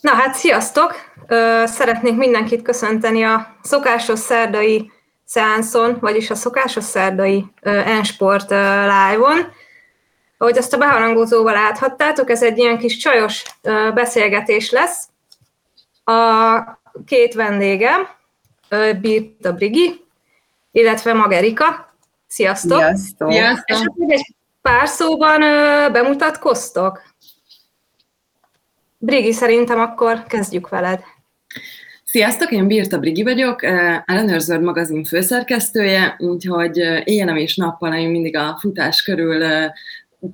[0.00, 0.94] Na hát, sziasztok!
[1.64, 4.90] Szeretnék mindenkit köszönteni a szokásos szerdai
[5.24, 9.52] szeánszon, vagyis a szokásos szerdai Ensport live-on.
[10.38, 13.44] Ahogy azt a beharangozóval láthattátok, ez egy ilyen kis csajos
[13.94, 15.08] beszélgetés lesz.
[16.04, 16.60] A
[17.06, 18.08] két vendégem,
[19.00, 20.04] Birta Brigi,
[20.72, 21.94] illetve Magerika.
[22.26, 22.78] Sziasztok!
[22.78, 23.32] Sziasztok!
[23.32, 23.66] Sziasztok.
[24.06, 25.40] És egy pár szóban
[25.92, 27.02] bemutatkoztok?
[29.00, 31.00] Brigi, szerintem akkor kezdjük veled.
[32.04, 33.62] Sziasztok, én Birta Brigi vagyok,
[34.04, 39.44] Ellenőrződ magazin főszerkesztője, úgyhogy éjjel és nappal én mindig a futás körül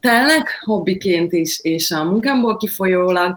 [0.01, 3.37] telnek, hobbiként is, és a munkámból kifolyólag.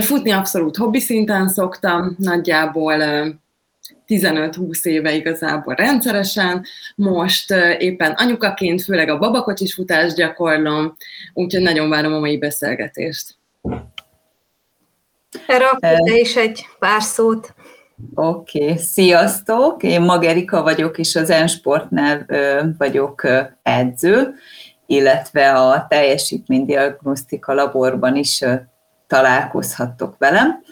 [0.00, 2.96] Futni abszolút hobbi szinten szoktam, nagyjából
[4.06, 10.96] 15-20 éve igazából rendszeresen, most éppen anyukaként, főleg a babakocsis futást gyakorlom,
[11.32, 13.34] úgyhogy nagyon várom a mai beszélgetést.
[15.46, 17.54] Erre akkor te is egy pár szót.
[18.14, 18.76] Oké, okay.
[18.76, 19.82] sziasztok!
[19.82, 22.26] Én Magerika vagyok, és az Ensportnál
[22.78, 23.26] vagyok
[23.62, 24.34] edző,
[24.86, 28.44] illetve a teljesítménydiagnosztika laborban is
[29.06, 30.62] találkozhattok velem.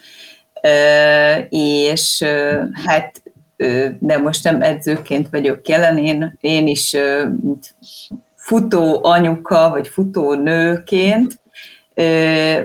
[1.49, 2.23] És
[2.85, 3.21] hát,
[3.99, 6.95] de most nem edzőként vagyok jelen, én, én is
[8.35, 11.41] futó anyuka, vagy futó nőként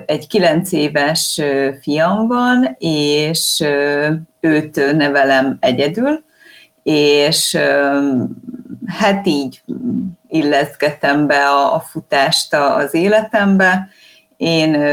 [0.06, 1.40] egy kilenc éves
[1.82, 3.64] fiam van, és
[4.40, 6.24] őt nevelem egyedül,
[6.82, 7.58] és
[8.86, 9.62] hát így
[10.28, 13.88] illeszgettem be a futást az életembe.
[14.36, 14.86] Én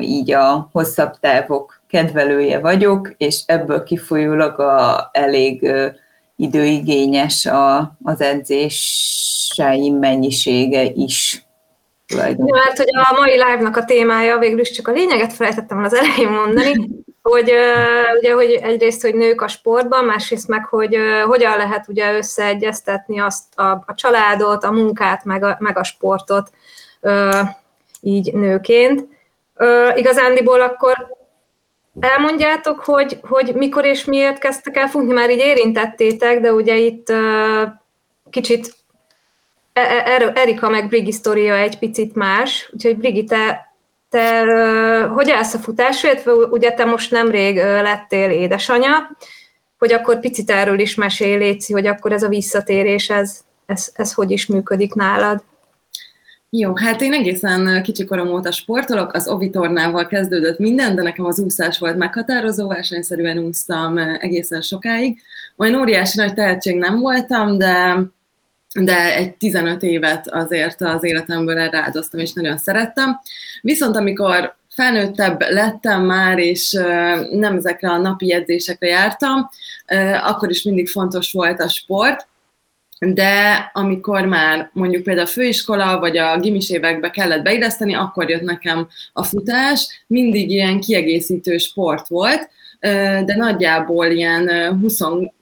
[0.00, 5.70] így a hosszabb távok kedvelője vagyok, és ebből kifolyólag a, elég
[6.36, 11.47] időigényes a, az edzéseim mennyisége is.
[12.16, 16.28] Mert hogy a mai live-nak a témája, végül is csak a lényeget felejtettem az elején
[16.28, 16.72] mondani,
[17.22, 17.52] hogy
[18.18, 23.58] ugye, hogy egyrészt, hogy nők a sportban, másrészt meg, hogy hogyan lehet ugye összeegyeztetni azt
[23.58, 26.50] a, a családot, a munkát, meg a, meg a sportot
[28.00, 29.06] így nőként.
[29.94, 31.16] Igazándiból akkor
[32.00, 37.12] elmondjátok, hogy, hogy mikor és miért kezdtek el futni, már így érintettétek, de ugye itt
[38.30, 38.77] kicsit
[40.34, 43.72] Erika meg Brigi sztoria egy picit más, úgyhogy Brigi, te,
[44.10, 44.42] te
[45.14, 46.26] hogy állsz a futásért?
[46.50, 49.16] Ugye te most nemrég lettél édesanya,
[49.78, 54.12] hogy akkor picit erről is mesélj, Léci, hogy akkor ez a visszatérés, ez, ez, ez
[54.12, 55.42] hogy is működik nálad?
[56.50, 61.38] Jó, hát én egészen kicsi korom óta sportolok, az ovitornával kezdődött minden, de nekem az
[61.38, 65.20] úszás volt meghatározó, versenyszerűen úsztam egészen sokáig.
[65.56, 68.00] Olyan óriási nagy tehetség nem voltam, de
[68.74, 73.20] de egy 15 évet azért az életemből erre áldoztam, és nagyon szerettem.
[73.60, 76.70] Viszont amikor felnőttebb lettem már, és
[77.30, 79.48] nem ezekre a napi edzésekre jártam,
[80.24, 82.26] akkor is mindig fontos volt a sport,
[82.98, 88.42] de amikor már mondjuk például a főiskola vagy a gimis évekbe kellett beilleszteni, akkor jött
[88.42, 92.50] nekem a futás, mindig ilyen kiegészítő sport volt,
[92.80, 95.32] de nagyjából ilyen 22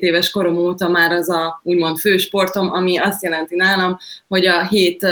[0.00, 3.98] éves korom óta már az a úgymond fősportom, ami azt jelenti nálam,
[4.28, 5.06] hogy a hét,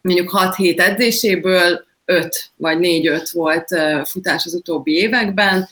[0.00, 3.68] mondjuk 6 hét edzéséből 5 vagy 4-5 volt
[4.04, 5.68] futás az utóbbi években.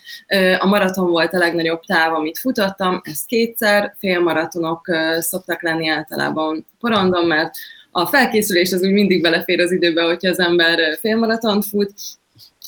[0.59, 7.27] A maraton volt a legnagyobb táv, amit futottam, ez kétszer, félmaratonok szoktak lenni általában porondon,
[7.27, 7.55] mert
[7.91, 11.93] a felkészülés az úgy mindig belefér az időbe, hogyha az ember félmaratont fut,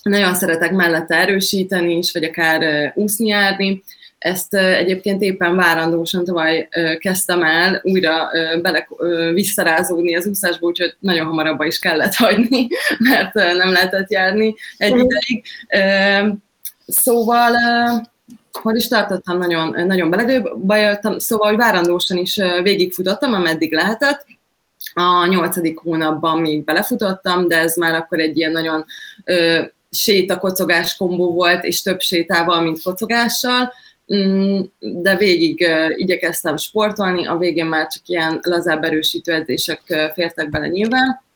[0.03, 3.83] nagyon szeretek mellette erősíteni is, vagy akár úszni járni.
[4.19, 6.69] Ezt egyébként éppen várandósan tavaly
[6.99, 8.31] kezdtem el újra
[8.63, 8.89] bele
[9.33, 12.67] visszarázódni az úszásba, úgyhogy nagyon hamar abba is kellett hagyni,
[13.11, 15.45] mert nem lehetett járni egy ideig.
[16.87, 17.57] Szóval
[18.53, 24.27] hol is tartottam, nagyon, nagyon beledőbe jöttem, szóval hogy várandósan is végigfutottam, ameddig lehetett.
[24.95, 28.85] A nyolcadik hónapban még belefutottam, de ez már akkor egy ilyen nagyon
[29.93, 33.73] séta-kocogás kombó volt, és több sétával, mint kocogással,
[34.15, 35.67] mm, de végig
[35.97, 41.31] igyekeztem sportolni, a végén már csak ilyen lazább erősítő edzések fértek bele nyilván.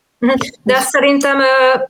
[0.63, 1.39] De azt szerintem,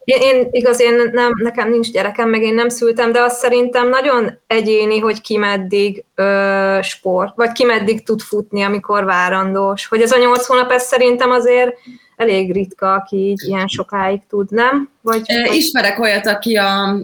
[0.03, 4.39] én igaz, én nem, nekem nincs gyerekem, meg én nem szültem, de azt szerintem nagyon
[4.47, 9.87] egyéni, hogy ki meddig ö, sport, vagy ki meddig tud futni, amikor várandós.
[9.87, 11.75] Hogy ez a nyolc hónap, ez szerintem azért
[12.17, 14.89] elég ritka, aki így ilyen sokáig tud, nem?
[15.01, 15.55] Vagy, vagy...
[15.55, 16.99] Ismerek olyat, aki a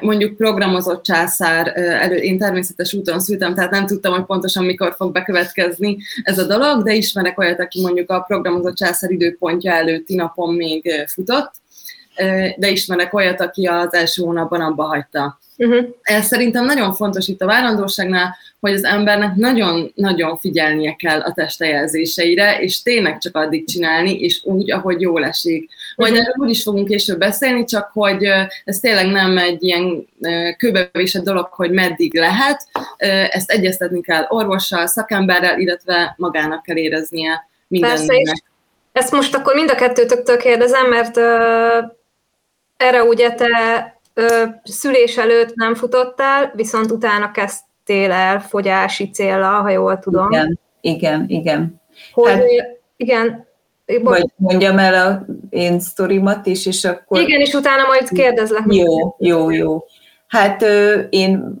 [0.00, 5.12] mondjuk programozott császár elő, én természetes úton szültem, tehát nem tudtam, hogy pontosan mikor fog
[5.12, 10.54] bekövetkezni ez a dolog, de ismerek olyat, aki mondjuk a programozott császár időpontja előtti napon
[10.54, 11.52] még futott,
[12.56, 15.38] de ismerek olyat, aki az első hónapban abba hagyta.
[15.56, 15.86] Uh-huh.
[16.02, 22.58] Ez szerintem nagyon fontos itt a várandóságnál, hogy az embernek nagyon-nagyon figyelnie kell a testejelzéseire,
[22.60, 25.70] és tényleg csak addig csinálni, és úgy, ahogy jól esik.
[25.96, 26.26] Majd uh-huh.
[26.26, 28.24] erről úgy is fogunk később beszélni, csak hogy
[28.64, 30.06] ez tényleg nem egy ilyen
[30.56, 32.68] kőbevésett dolog, hogy meddig lehet,
[33.30, 38.44] ezt egyeztetni kell orvossal, szakemberrel, illetve magának kell éreznie mindennek.
[38.92, 41.24] Ezt most akkor mind a kettőtöktől kérdezem, mert uh,
[42.76, 43.48] erre ugye te
[44.16, 50.30] uh, szülés előtt nem futottál, viszont utána kezdtél el fogyási célra, ha jól tudom.
[50.30, 51.80] Igen, igen, igen.
[52.12, 52.42] Hogy, hát,
[52.96, 53.46] igen,
[54.02, 57.20] vagy mondjam el a én sztorimat is, és akkor...
[57.20, 58.64] Igen, és utána majd kérdezlek.
[58.66, 59.84] Jó, jó, jó.
[60.28, 60.64] Hát
[61.10, 61.58] én,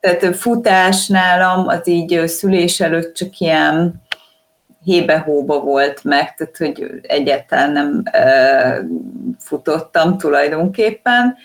[0.00, 4.02] tehát futás nálam az így szülés előtt csak ilyen
[4.84, 8.02] hébe-hóba volt meg, tehát hogy egyáltalán nem
[9.38, 11.36] futottam tulajdonképpen,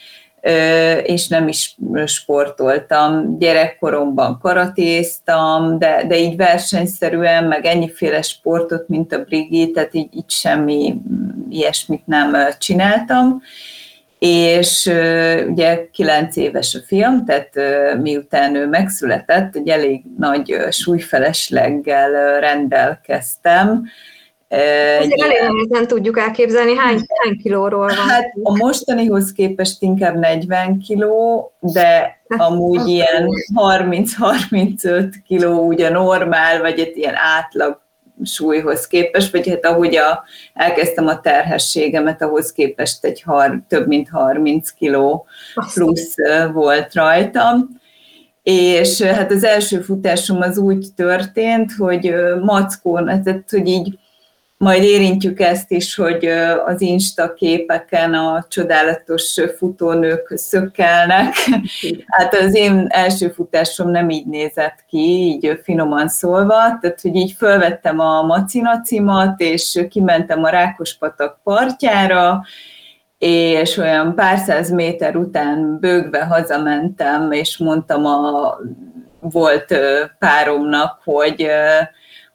[1.04, 1.76] és nem is
[2.06, 3.38] sportoltam.
[3.40, 10.30] Gyerekkoromban karatéztam, de, de így versenyszerűen, meg ennyiféle sportot, mint a Brigi, tehát így, így
[10.30, 10.96] semmi
[11.50, 13.42] ilyesmit nem csináltam
[14.20, 14.86] és
[15.48, 17.50] ugye kilenc éves a fiam, tehát
[18.02, 23.84] miután ő megszületett, egy elég nagy súlyfelesleggel rendelkeztem.
[25.00, 27.96] Azért elég nehezen tudjuk elképzelni, hány, hány kilóról van.
[27.96, 36.62] Hát a mostanihoz képest inkább 40 kiló, de hát, amúgy ilyen 30-35 kiló ugye normál,
[36.62, 37.82] vagy egy ilyen átlag
[38.24, 40.24] súlyhoz képest, vagy hát ahogy a,
[40.54, 45.26] elkezdtem a terhességemet, ahhoz képest egy har, több mint 30 kiló
[45.74, 46.16] plusz
[46.54, 47.70] volt rajtam.
[48.44, 54.00] És hát az első futásom az úgy történt, hogy mackón, tehát hogy így
[54.60, 56.26] majd érintjük ezt is, hogy
[56.66, 61.34] az Insta képeken a csodálatos futónők szökkelnek.
[62.08, 67.32] Hát az én első futásom nem így nézett ki, így finoman szólva, tehát hogy így
[67.32, 72.44] fölvettem a macinacimat, és kimentem a Rákospatak partjára,
[73.18, 78.58] és olyan pár száz méter után bőgve hazamentem, és mondtam a
[79.20, 79.76] volt
[80.20, 81.48] páromnak, hogy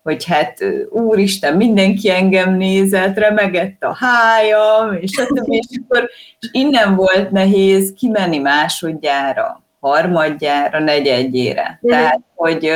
[0.04, 0.58] hogy hát
[0.90, 5.52] úristen, mindenki engem nézett, remegett a hájam, és stb.
[5.52, 6.10] és akkor
[6.40, 11.80] és innen volt nehéz kimenni másodjára, harmadjára, negyedjére.
[11.86, 11.90] Mm.
[11.90, 12.72] Tehát, hogy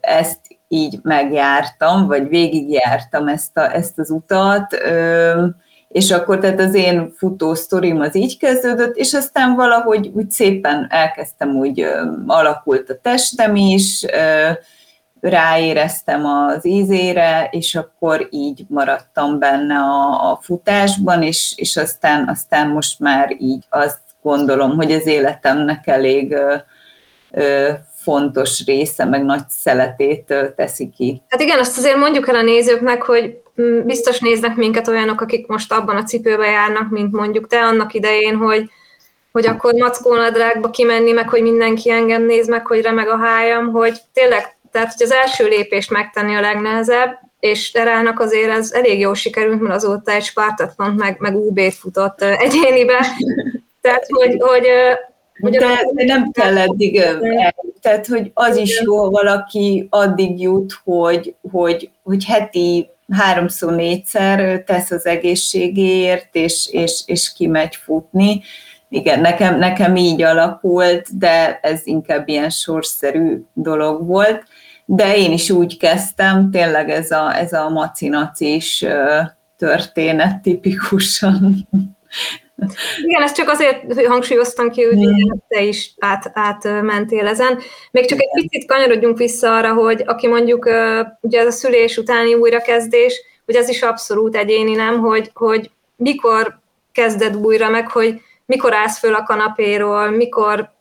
[0.00, 4.76] ezt így megjártam, vagy végigjártam ezt, a, ezt az utat,
[5.88, 10.86] és akkor tehát az én futó sztorim az így kezdődött, és aztán valahogy úgy szépen
[10.90, 11.86] elkezdtem, úgy
[12.26, 14.04] alakult a testem is,
[15.24, 22.68] ráéreztem az ízére, és akkor így maradtam benne a, a futásban, és, és aztán, aztán
[22.68, 26.54] most már így azt gondolom, hogy az életemnek elég ö,
[27.30, 31.22] ö, fontos része, meg nagy szeletét teszi ki.
[31.28, 35.46] Hát igen, azt azért mondjuk el a nézőknek, hogy mm, biztos néznek minket olyanok, akik
[35.46, 38.70] most abban a cipőben járnak, mint mondjuk te annak idején, hogy,
[39.32, 43.98] hogy akkor mackónadrágba kimenni, meg hogy mindenki engem néz, meg hogy remeg a hájam, hogy
[44.12, 49.14] tényleg tehát, hogy az első lépést megtenni a legnehezebb, és Terának azért ez elég jól
[49.14, 53.06] sikerült, mert azóta egy Spartatlont meg, meg UB-t futott egyénibe.
[53.80, 54.66] Tehát, hogy, hogy
[55.50, 57.02] de nem kell eddig,
[57.80, 64.62] tehát hogy az is jó, ha valaki addig jut, hogy, hogy, hogy heti háromszor, négyszer
[64.62, 68.42] tesz az egészségéért, és, és, és kimegy futni.
[68.88, 74.44] Igen, nekem, nekem így alakult, de ez inkább ilyen sorszerű dolog volt
[74.84, 78.84] de én is úgy kezdtem, tényleg ez a, ez a macinacis
[79.56, 81.68] történet tipikusan.
[83.02, 85.44] Igen, ezt csak azért hangsúlyoztam ki, hogy hmm.
[85.48, 87.58] te is át, átmentél ezen.
[87.90, 90.68] Még csak egy picit kanyarodjunk vissza arra, hogy aki mondjuk
[91.20, 96.58] ugye ez a szülés utáni újrakezdés, hogy ez is abszolút egyéni, nem, hogy, hogy mikor
[96.92, 100.72] kezded újra meg, hogy mikor állsz föl a kanapéról, mikor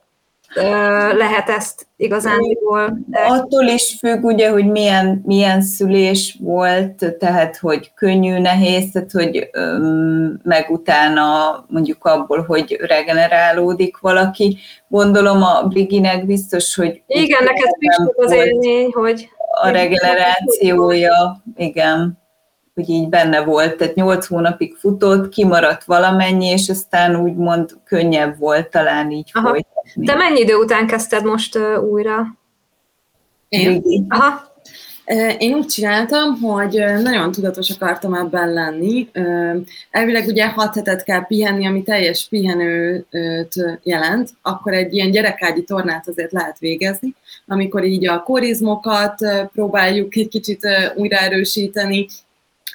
[1.17, 2.97] lehet ezt igazándiból.
[3.27, 9.49] Attól is függ, ugye, hogy milyen, milyen szülés volt, tehát, hogy könnyű, nehéz, tehát, hogy
[10.43, 11.25] meg utána
[11.67, 14.57] mondjuk abból, hogy regenerálódik valaki.
[14.87, 17.01] Gondolom a Briginek biztos, hogy...
[17.07, 19.29] Igen, neked is az élmény, hogy...
[19.61, 22.21] A regenerációja, igen
[22.75, 28.69] hogy így benne volt, tehát nyolc hónapig futott, kimaradt valamennyi, és aztán úgymond könnyebb volt
[28.69, 29.49] talán így Aha.
[29.49, 29.72] folytatni.
[29.95, 32.37] De mennyi idő után kezdted most uh, újra?
[33.49, 34.05] Én?
[34.09, 34.51] Aha.
[35.37, 39.09] Én úgy csináltam, hogy nagyon tudatos akartam ebben lenni.
[39.91, 46.07] Elvileg ugye 6 hetet kell pihenni, ami teljes pihenőt jelent, akkor egy ilyen gyerekágyi tornát
[46.07, 47.15] azért lehet végezni,
[47.47, 49.15] amikor így a korizmokat
[49.53, 52.07] próbáljuk egy kicsit újraerősíteni,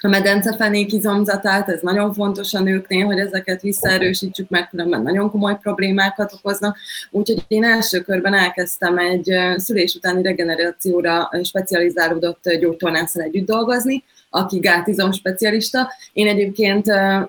[0.01, 5.57] a medencefenék izomzatát, ez nagyon fontos a nőknél, hogy ezeket visszaerősítsük, mert különben nagyon komoly
[5.61, 6.77] problémákat okoznak.
[7.11, 15.11] Úgyhogy én első körben elkezdtem egy szülés utáni regenerációra specializálódott gyógytornászal együtt dolgozni, aki gátizom
[15.11, 15.91] specialista.
[16.13, 16.85] Én egyébként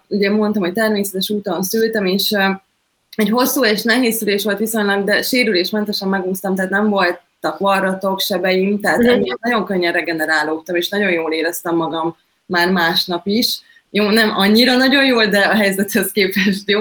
[0.09, 2.35] ugye mondtam, hogy természetes úton szültem, és
[3.17, 8.81] egy hosszú és nehéz szülés volt viszonylag, de sérülésmentesen megúsztam, tehát nem voltak varratok, sebeim,
[8.81, 9.23] tehát mm-hmm.
[9.41, 12.17] nagyon könnyen regenerálódtam, és nagyon jól éreztem magam
[12.51, 13.61] már másnap is.
[13.93, 16.81] Jó, nem annyira nagyon jól, de a helyzethez képest jó,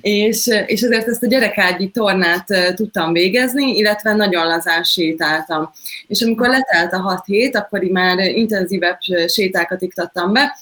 [0.00, 5.70] és, és ezért ezt a gyerekágyi tornát tudtam végezni, illetve nagyon lazán sétáltam.
[6.06, 8.98] És amikor letelt a hat hét, akkor már intenzívebb
[9.28, 10.58] sétákat iktattam be,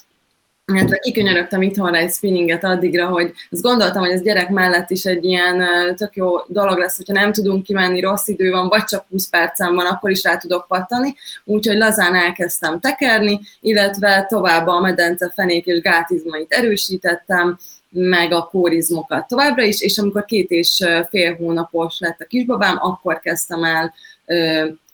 [0.75, 5.25] illetve kikönyörögtem itthonra egy spinninget addigra, hogy azt gondoltam, hogy ez gyerek mellett is egy
[5.25, 5.65] ilyen
[5.97, 9.75] tök jó dolog lesz, hogyha nem tudunk kimenni, rossz idő van, vagy csak 20 percem
[9.75, 11.15] van, akkor is rá tudok pattani.
[11.45, 17.59] Úgyhogy lazán elkezdtem tekerni, illetve tovább a medence fenék és gátizmait erősítettem,
[17.91, 23.21] meg a kórizmokat továbbra is, és amikor két és fél hónapos lett a kisbabám, akkor
[23.21, 23.95] kezdtem el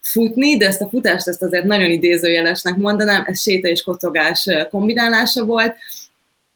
[0.04, 5.44] futni, de ezt a futást ezt azért nagyon idézőjelesnek mondanám, ez séta és kocogás kombinálása
[5.44, 5.76] volt,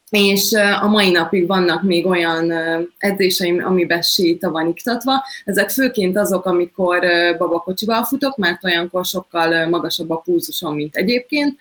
[0.09, 2.53] és a mai napig vannak még olyan
[2.97, 5.23] edzéseim, amiben séta van iktatva.
[5.45, 7.05] Ezek főként azok, amikor
[7.37, 11.59] babakocsival futok, mert olyankor sokkal magasabb a pulzusom, mint egyébként.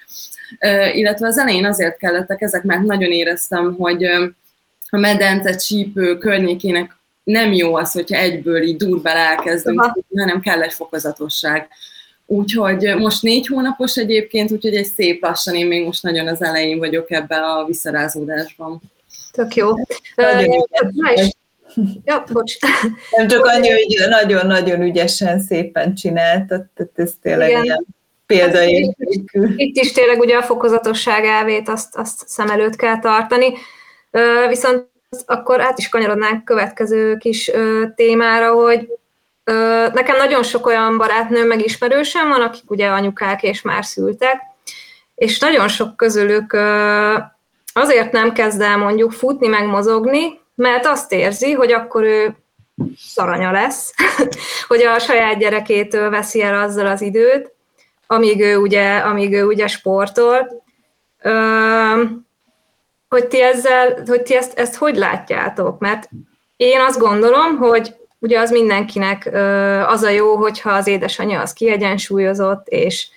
[0.92, 4.04] Illetve az elején azért kellettek ezek, mert nagyon éreztem, hogy
[4.90, 6.97] a medence csípő környékének
[7.28, 9.96] nem jó az, hogyha egyből így durvá elkezdünk, Aha.
[10.16, 11.68] hanem kell egy fokozatosság.
[12.26, 16.78] Úgyhogy most négy hónapos egyébként, úgyhogy egy szép lassan, én még most nagyon az elején
[16.78, 18.80] vagyok ebbe a visszarázódásban.
[19.32, 19.68] Tök jó.
[22.04, 22.52] Ja, bocs.
[23.10, 27.64] Nem csak annyi, hogy nagyon-nagyon ügyesen, szépen csináltad, tehát ez tényleg Igen.
[27.64, 27.86] ilyen
[28.26, 29.52] példaértékű.
[29.56, 33.52] Itt is tényleg ugye a fokozatosság elvét azt, azt szem előtt kell tartani.
[34.48, 34.86] Viszont
[35.26, 38.88] akkor át is kanyarodnánk következő kis ö, témára, hogy
[39.44, 44.40] ö, nekem nagyon sok olyan barátnőm meg ismerősem van, akik ugye anyukák és már szültek,
[45.14, 47.14] és nagyon sok közülük ö,
[47.72, 52.36] azért nem kezd el mondjuk futni, meg mozogni, mert azt érzi, hogy akkor ő
[52.96, 53.94] szaranya lesz,
[54.68, 57.52] hogy a saját gyerekétől veszi el azzal az időt,
[58.06, 60.64] amíg ő ugye, amíg ő ugye sportol.
[61.22, 62.02] Ö,
[63.08, 66.08] hogy ti, ezzel, hogy ti ezt, ezt hogy látjátok, mert
[66.56, 69.30] én azt gondolom, hogy ugye az mindenkinek
[69.86, 73.08] az a jó, hogyha az édesanyja az kiegyensúlyozott, és,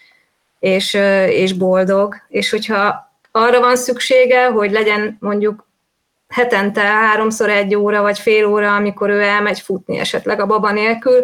[0.59, 0.93] és,
[1.27, 5.65] és boldog, és hogyha arra van szüksége, hogy legyen mondjuk
[6.29, 11.23] hetente háromszor egy óra, vagy fél óra, amikor ő elmegy futni esetleg a baba nélkül,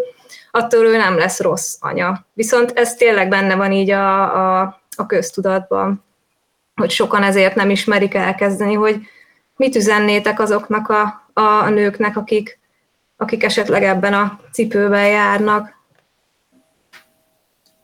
[0.51, 2.25] attól ő nem lesz rossz anya.
[2.33, 4.21] Viszont ez tényleg benne van így a,
[4.59, 6.05] a, a köztudatban
[6.77, 8.99] hogy sokan ezért nem ismerik elkezdeni, hogy
[9.55, 12.59] mit üzennétek azoknak a, a nőknek, akik,
[13.17, 15.75] akik esetleg ebben a cipőben járnak.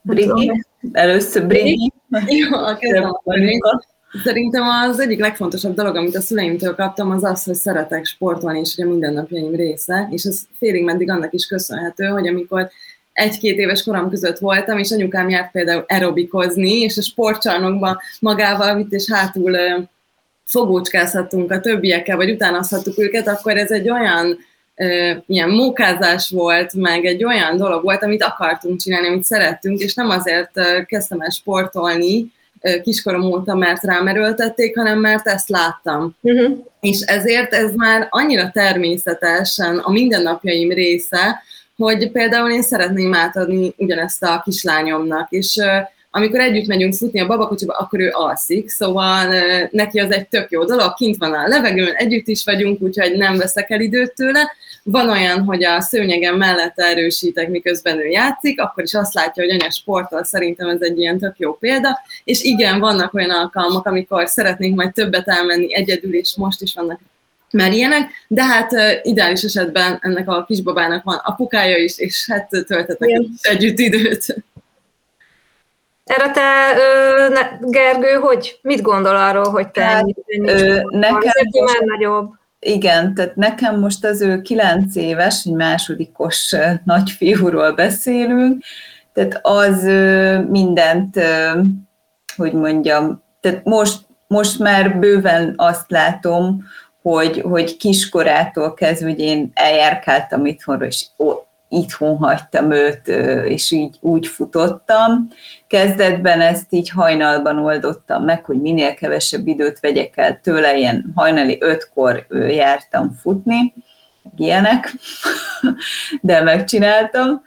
[0.02, 0.64] Brigi?
[0.92, 1.92] Először Brigi.
[2.26, 2.48] Jó,
[4.22, 8.74] Szerintem az egyik legfontosabb dolog, amit a szüleimtől kaptam, az az, hogy szeretek sportolni, és
[8.76, 12.70] ugye mindennapjaim része, és ez félig meddig annak is köszönhető, hogy amikor
[13.14, 18.92] egy-két éves korom között voltam, és anyukám járt például aerobikozni, és a sportcsarnokba magával vitt,
[18.92, 19.56] és hátul
[20.44, 24.38] fogócskázhattunk a többiekkel, vagy utánozhattuk őket, akkor ez egy olyan
[25.26, 30.10] ilyen mókázás volt, meg egy olyan dolog volt, amit akartunk csinálni, amit szerettünk, és nem
[30.10, 30.50] azért
[30.86, 32.32] kezdtem el sportolni
[32.82, 36.16] kiskorom óta, mert rám erőltették, hanem mert ezt láttam.
[36.20, 36.58] Uh-huh.
[36.80, 41.42] És ezért ez már annyira természetesen a mindennapjaim része,
[41.76, 45.60] hogy például én szeretném átadni ugyanezt a kislányomnak, és
[46.16, 49.34] amikor együtt megyünk futni a babakocsiba, akkor ő alszik, szóval
[49.70, 53.36] neki az egy tök jó dolog, kint van a levegőn, együtt is vagyunk, úgyhogy nem
[53.36, 54.52] veszek el időt tőle.
[54.82, 59.52] Van olyan, hogy a szőnyegem mellett erősítek, miközben ő játszik, akkor is azt látja, hogy
[59.52, 61.98] anya sportol, szerintem ez egy ilyen tök jó példa.
[62.24, 67.00] És igen, vannak olyan alkalmak, amikor szeretnénk majd többet elmenni egyedül, és most is vannak
[67.54, 73.20] már ilyenek, de hát ideális esetben ennek a kisbabának van apukája is, és hát töltetek
[73.40, 74.44] együtt időt.
[76.04, 81.20] Erre te, ö, ne, Gergő, hogy mit gondol arról, hogy te hát, ennyi, ö, nekem
[81.50, 82.32] most, már nagyobb?
[82.58, 88.64] Igen, tehát nekem most az ő kilenc éves, egy másodikos nagyfiúról beszélünk,
[89.12, 89.82] tehát az
[90.48, 91.20] mindent,
[92.36, 96.64] hogy mondjam, tehát most, most már bőven azt látom,
[97.04, 101.06] hogy, hogy kiskorától kezdve, hogy én eljárkáltam itthonra, és
[101.68, 103.08] itthon hagytam őt,
[103.48, 105.28] és így úgy futottam.
[105.66, 111.58] Kezdetben ezt így hajnalban oldottam meg, hogy minél kevesebb időt vegyek el tőle, ilyen hajnali
[111.60, 113.74] ötkor jártam futni,
[114.36, 114.92] ilyenek,
[116.20, 117.42] de megcsináltam.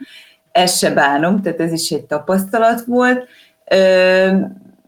[0.52, 3.28] Ezt se bánom, tehát ez is egy tapasztalat volt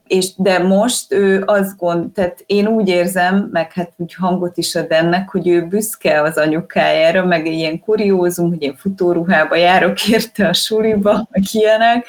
[0.09, 4.75] és de most ő azt gond, tehát én úgy érzem, meg hát úgy hangot is
[4.75, 10.47] ad ennek, hogy ő büszke az anyukájára, meg ilyen kuriózum, hogy én futóruhába járok érte
[10.47, 12.05] a suliba, meg ilyenek,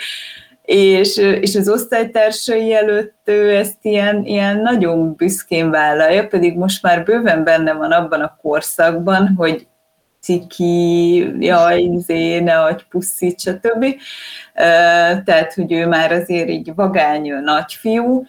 [0.63, 7.05] és, és az osztálytársai előtt ő ezt ilyen, ilyen nagyon büszkén vállalja, pedig most már
[7.05, 9.67] bőven benne van abban a korszakban, hogy
[10.21, 13.85] ciki, jaj, izé, ne adj puszit, stb.
[15.25, 18.25] Tehát, hogy ő már azért így vagány nagyfiú,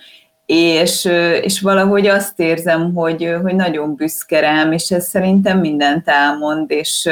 [0.45, 1.05] és,
[1.41, 7.09] és valahogy azt érzem, hogy, hogy nagyon büszke rám, és ez szerintem mindent elmond, és,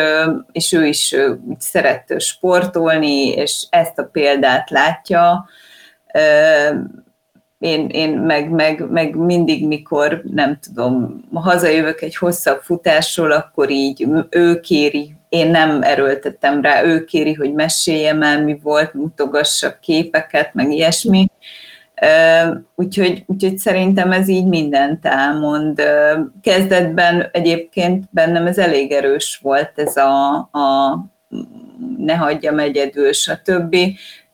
[0.52, 1.16] és ő is
[1.58, 5.50] szeret sportolni, és ezt a példát látja,
[7.60, 14.08] én, én meg, meg, meg mindig, mikor nem tudom, hazajövök egy hosszabb futásról, akkor így
[14.30, 20.54] ő kéri, én nem erőltettem rá, ő kéri, hogy meséljem el, mi volt, mutogassak képeket,
[20.54, 21.28] meg ilyesmi.
[22.76, 25.82] Úgyhogy, úgyhogy szerintem ez így mindent elmond.
[26.42, 30.98] Kezdetben egyébként bennem ez elég erős volt, ez a, a
[31.98, 33.76] ne hagyjam egyedül, stb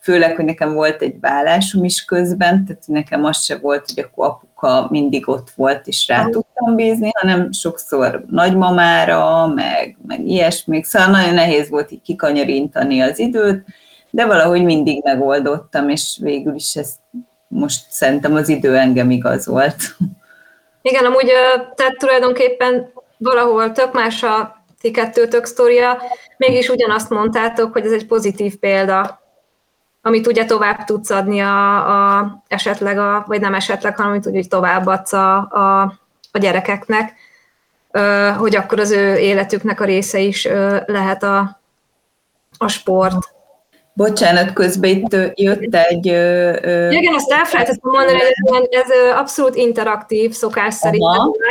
[0.05, 4.25] főleg, hogy nekem volt egy vállásom is közben, tehát nekem az se volt, hogy akkor
[4.25, 11.09] apuka mindig ott volt, és rá tudtam bízni, hanem sokszor nagymamára, meg, meg ilyesmi, szóval
[11.09, 13.65] nagyon nehéz volt így kikanyarintani az időt,
[14.09, 16.93] de valahogy mindig megoldottam, és végül is ez
[17.47, 19.75] most szerintem az idő engem igazolt.
[20.81, 21.31] Igen, amúgy
[21.75, 26.01] tehát tulajdonképpen valahol tök más a ti kettőtök sztoria,
[26.37, 29.23] mégis ugyanazt mondtátok, hogy ez egy pozitív példa
[30.05, 34.47] amit ugye tovább tudsz adni a, a esetleg, a, vagy nem esetleg, hanem amit úgy
[34.47, 35.81] továbbadsz a, a,
[36.31, 37.13] a gyerekeknek,
[38.37, 40.47] hogy akkor az ő életüknek a része is
[40.85, 41.59] lehet a,
[42.57, 43.33] a sport.
[43.93, 46.05] Bocsánat, közben itt jött egy...
[46.05, 51.03] Igen, azt elfelejtettem mondani, hogy ez, ez abszolút interaktív szokás szerint.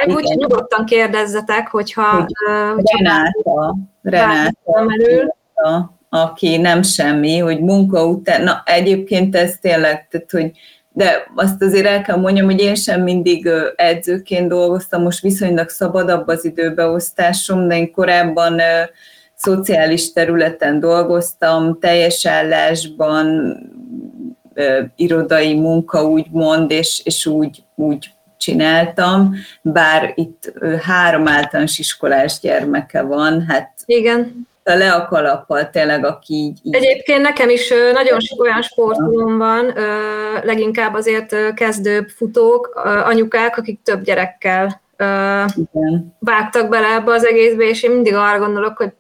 [0.07, 2.11] Úgyhogy nyugodtan kérdezzetek, hogyha...
[2.11, 2.33] Hogy
[2.75, 10.31] hogyha Renáta, Renáta, Renáta aki nem semmi, hogy munka után, na egyébként ez tényleg, tehát
[10.31, 10.51] hogy
[10.97, 16.29] de azt azért el kell mondjam, hogy én sem mindig edzőként dolgoztam, most viszonylag szabadabb
[16.29, 18.61] az időbeosztásom, de én korábban
[19.35, 23.57] szociális területen dolgoztam, teljes állásban,
[24.97, 33.45] irodai munka úgymond, és, és úgy, úgy csináltam, bár itt három általános iskolás gyermeke van,
[33.49, 36.75] hát Igen le a kalappal tényleg, aki így, így...
[36.75, 39.75] Egyébként nekem is nagyon sok olyan sportolom van,
[40.43, 46.17] leginkább azért kezdőbb futók, anyukák, akik több gyerekkel Igen.
[46.19, 48.93] vágtak bele ebbe az egészbe, és én mindig arra gondolok, hogy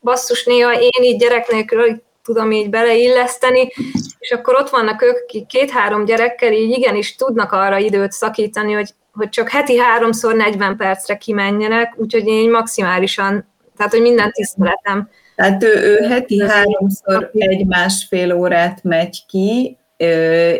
[0.00, 3.72] basszus, néha én így gyerek nélkül tudom így beleilleszteni,
[4.18, 8.90] és akkor ott vannak ők, akik két-három gyerekkel így igenis tudnak arra időt szakítani, hogy,
[9.12, 13.49] hogy csak heti háromszor 40 percre kimenjenek, úgyhogy én maximálisan
[13.80, 15.08] tehát, hogy minden tiszteletem.
[15.36, 19.78] Tehát ő, ő heti háromszor egy-másfél órát megy ki,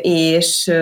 [0.02, 0.72] és,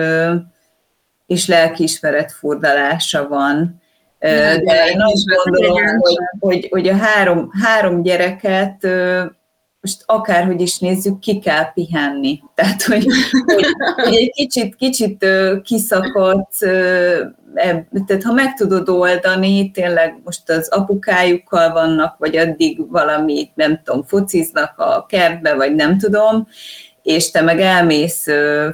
[1.27, 3.81] és lelkiismeret furdalása van.
[4.19, 8.87] De én azt gondolom, hogy, hogy, hogy a három, három gyereket
[9.81, 12.39] most akárhogy is nézzük, ki kell pihenni.
[12.55, 13.05] Tehát, hogy,
[13.95, 15.25] hogy, egy kicsit, kicsit
[15.63, 16.59] kiszakadsz,
[18.05, 24.03] tehát ha meg tudod oldani, tényleg most az apukájukkal vannak, vagy addig valamit, nem tudom,
[24.03, 26.47] fociznak a kertbe, vagy nem tudom,
[27.09, 28.25] és te meg elmész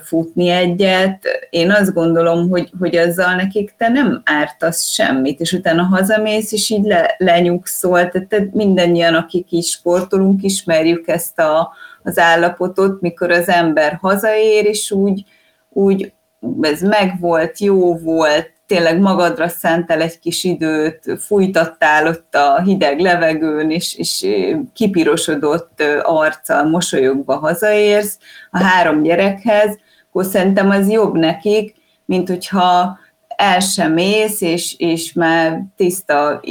[0.04, 5.84] futni egyet, én azt gondolom, hogy, hogy azzal nekik te nem ártasz semmit, és utána
[5.84, 12.18] hazamész, és így le, lenyugszol, tehát te mindannyian, akik is sportolunk, ismerjük ezt a, az
[12.18, 15.26] állapotot, mikor az ember hazaér, és úgy,
[15.70, 16.14] úgy
[16.62, 23.72] ez megvolt, jó volt, tényleg magadra szentel egy kis időt, fújtattál ott a hideg levegőn,
[23.72, 24.26] és, és
[24.74, 28.18] kipirosodott arccal, mosolyogva hazaérsz
[28.52, 29.78] a három gyerekhez,
[30.10, 31.76] akkor szerintem az jobb nekik,
[32.06, 32.98] mint hogyha
[33.28, 36.42] el sem mész, és, és már tiszta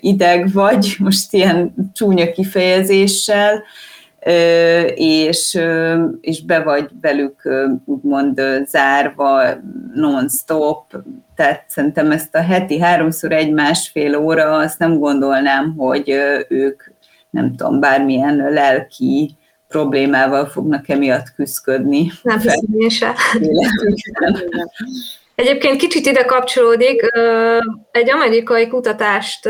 [0.00, 3.62] ideg vagy, most ilyen csúnya kifejezéssel,
[4.94, 5.58] és,
[6.20, 7.48] és be vagy velük
[7.84, 9.42] úgymond zárva
[9.94, 10.96] non-stop,
[11.34, 16.08] tehát szerintem ezt a heti háromszor egy-másfél óra, azt nem gondolnám, hogy
[16.48, 16.82] ők
[17.30, 19.36] nem tudom, bármilyen lelki
[19.68, 22.10] problémával fognak emiatt küzdködni.
[22.22, 23.14] Nem hiszem én se.
[25.36, 27.02] Egyébként kicsit ide kapcsolódik,
[27.90, 29.42] egy amerikai kutatást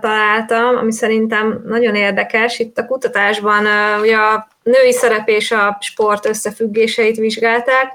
[0.00, 2.58] találtam, ami szerintem nagyon érdekes.
[2.58, 3.66] Itt a kutatásban
[4.00, 7.92] ugye a női szerep és a sport összefüggéseit vizsgálták,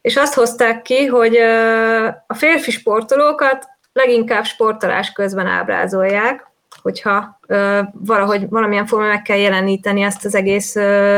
[0.00, 1.36] és azt hozták ki, hogy
[2.26, 6.51] a férfi sportolókat leginkább sportolás közben ábrázolják,
[6.82, 7.38] hogyha
[7.92, 10.76] valahogy valamilyen formában meg kell jeleníteni ezt az egész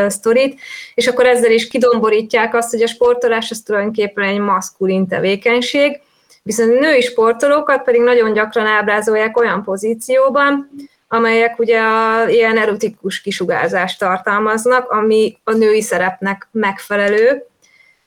[0.08, 0.60] sztorit,
[0.94, 6.00] és akkor ezzel is kidomborítják azt, hogy a sportolás az tulajdonképpen egy maszkulin tevékenység,
[6.42, 10.70] viszont női sportolókat pedig nagyon gyakran ábrázolják olyan pozícióban,
[11.08, 17.46] amelyek ugye a, ilyen erotikus kisugárzást tartalmaznak, ami a női szerepnek megfelelő,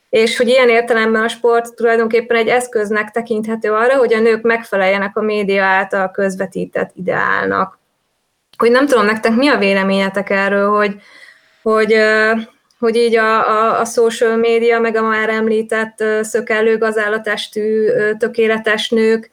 [0.09, 5.17] és hogy ilyen értelemben a sport tulajdonképpen egy eszköznek tekinthető arra, hogy a nők megfeleljenek
[5.17, 7.79] a média által közvetített ideálnak.
[8.57, 10.95] Hogy nem tudom nektek mi a véleményetek erről, hogy,
[11.61, 11.95] hogy,
[12.79, 19.31] hogy így a, a, a social média, meg a már említett szökellő gazállatestű tökéletes nők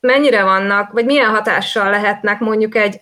[0.00, 3.00] mennyire vannak, vagy milyen hatással lehetnek mondjuk egy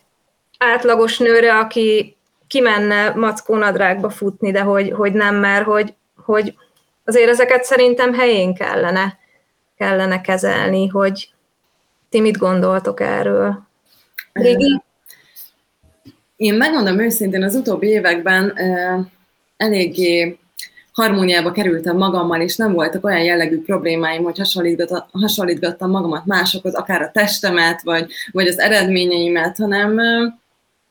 [0.59, 2.16] átlagos nőre, aki
[2.49, 6.55] kimenne mackónadrágba futni, de hogy, hogy nem, mert hogy, hogy
[7.05, 9.19] azért ezeket szerintem helyén kellene,
[9.77, 11.31] kellene kezelni, hogy
[12.09, 13.67] ti mit gondoltok erről?
[14.33, 14.83] Régi?
[16.37, 19.07] Én megmondom őszintén, az utóbbi években uh,
[19.57, 20.39] eléggé
[20.93, 24.41] harmóniába kerültem magammal, és nem voltak olyan jellegű problémáim, hogy
[25.13, 30.33] hasonlítgattam magamat másokhoz, akár a testemet, vagy, vagy az eredményeimet, hanem uh,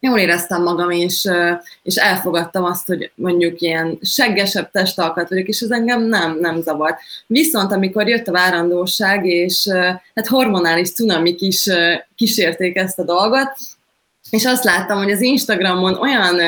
[0.06, 1.30] jól éreztem magam, és,
[1.84, 7.00] és elfogadtam azt, hogy mondjuk ilyen seggesebb testalkat vagyok, és ez engem nem, nem zavart.
[7.28, 9.68] Viszont amikor jött a várandóság, és
[10.16, 11.70] hát hormonális cunamik is
[12.16, 13.54] kísérték ezt a dolgot,
[14.30, 16.40] és azt láttam, hogy az Instagramon olyan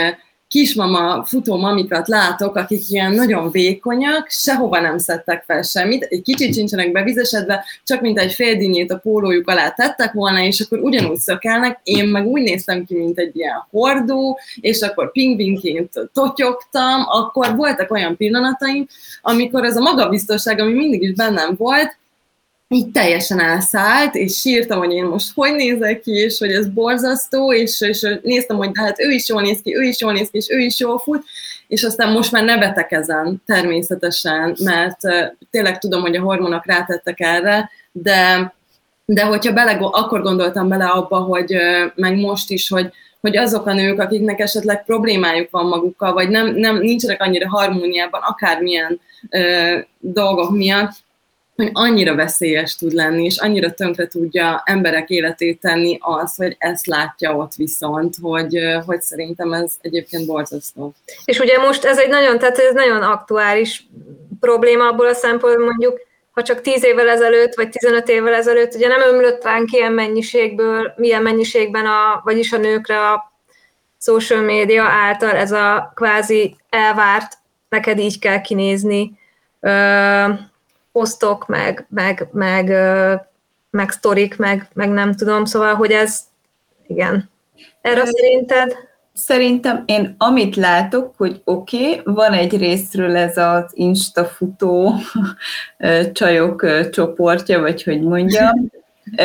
[0.47, 6.53] kismama futó mamikat látok, akik ilyen nagyon vékonyak, sehova nem szedtek fel semmit, egy kicsit
[6.53, 11.17] sincsenek bevizesedve, csak mint egy fél dinnyét a pólójuk alá tettek volna, és akkor ugyanúgy
[11.17, 17.55] szökelnek, én meg úgy néztem ki, mint egy ilyen hordó, és akkor pingvinként totyogtam, akkor
[17.55, 18.87] voltak olyan pillanataim,
[19.21, 21.97] amikor ez a magabiztosság, ami mindig is bennem volt,
[22.69, 27.53] így teljesen elszállt, és sírtam, hogy én most hogy nézek ki, és hogy ez borzasztó,
[27.53, 30.29] és, és néztem, hogy de hát ő is jól néz ki, ő is jól néz
[30.29, 31.23] ki, és ő is jól fut,
[31.67, 34.99] és aztán most már nevetek ezen természetesen, mert
[35.51, 38.53] tényleg tudom, hogy a hormonok rátettek erre, de,
[39.05, 41.57] de hogyha bele, akkor gondoltam bele abba, hogy
[41.95, 46.55] meg most is, hogy, hogy azok a nők, akiknek esetleg problémájuk van magukkal, vagy nem,
[46.55, 48.99] nem nincsenek annyira harmóniában, akármilyen
[49.29, 51.05] ö, dolgok miatt,
[51.57, 56.85] hogy annyira veszélyes tud lenni, és annyira tönkre tudja emberek életét tenni az, hogy ezt
[56.85, 60.93] látja ott viszont, hogy, hogy szerintem ez egyébként borzasztó.
[61.25, 63.87] És ugye most ez egy nagyon, tehát ez nagyon aktuális
[64.39, 65.99] probléma abból a szempontból, mondjuk,
[66.31, 70.93] ha csak 10 évvel ezelőtt, vagy 15 évvel ezelőtt, ugye nem ömlött ránk ilyen mennyiségből,
[70.95, 73.31] milyen mennyiségben, a, vagyis a nőkre a
[73.99, 77.37] social média által ez a kvázi elvárt,
[77.69, 79.17] neked így kell kinézni,
[80.97, 82.67] posztok, meg, meg, meg,
[83.69, 86.19] meg sztorik, meg, meg nem tudom, szóval, hogy ez,
[86.87, 87.29] igen.
[87.81, 88.75] Erre szerinted?
[89.13, 94.93] Szerintem én amit látok, hogy oké, okay, van egy részről ez az Insta futó
[96.13, 98.71] csajok csoportja, vagy hogy mondjam,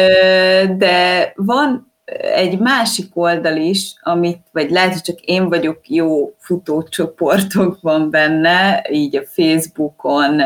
[0.82, 1.92] de van
[2.34, 9.16] egy másik oldal is, amit, vagy lehet, hogy csak én vagyok jó futócsoportokban benne, így
[9.16, 10.40] a Facebookon,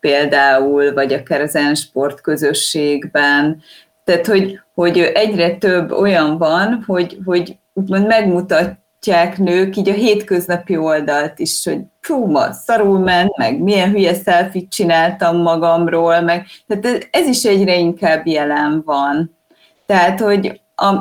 [0.00, 3.62] például, vagy akár az sport közösségben.
[4.04, 10.76] Tehát, hogy, hogy egyre több olyan van, hogy, hogy úgymond megmutatják nők így a hétköznapi
[10.76, 16.86] oldalt is, hogy fú, ma szarul ment, meg milyen hülye szelfit csináltam magamról, meg tehát
[16.86, 19.36] ez, ez is egyre inkább jelen van.
[19.86, 20.60] Tehát, hogy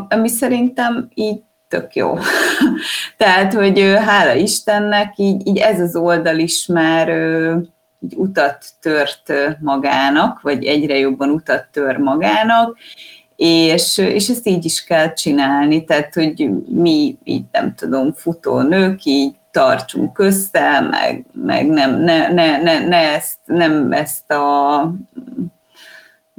[0.10, 2.18] ami szerintem így tök jó.
[3.18, 7.10] Tehát, hogy hála Istennek, így, így ez az oldal is már
[8.00, 12.78] így utat tört magának, vagy egyre jobban utat tör magának,
[13.36, 19.06] és, és ezt így is kell csinálni, tehát, hogy mi így nem tudom, futó nők
[19.06, 24.94] így tartsunk össze, meg, meg nem, ne, ne, ne, ne ezt, nem ezt a,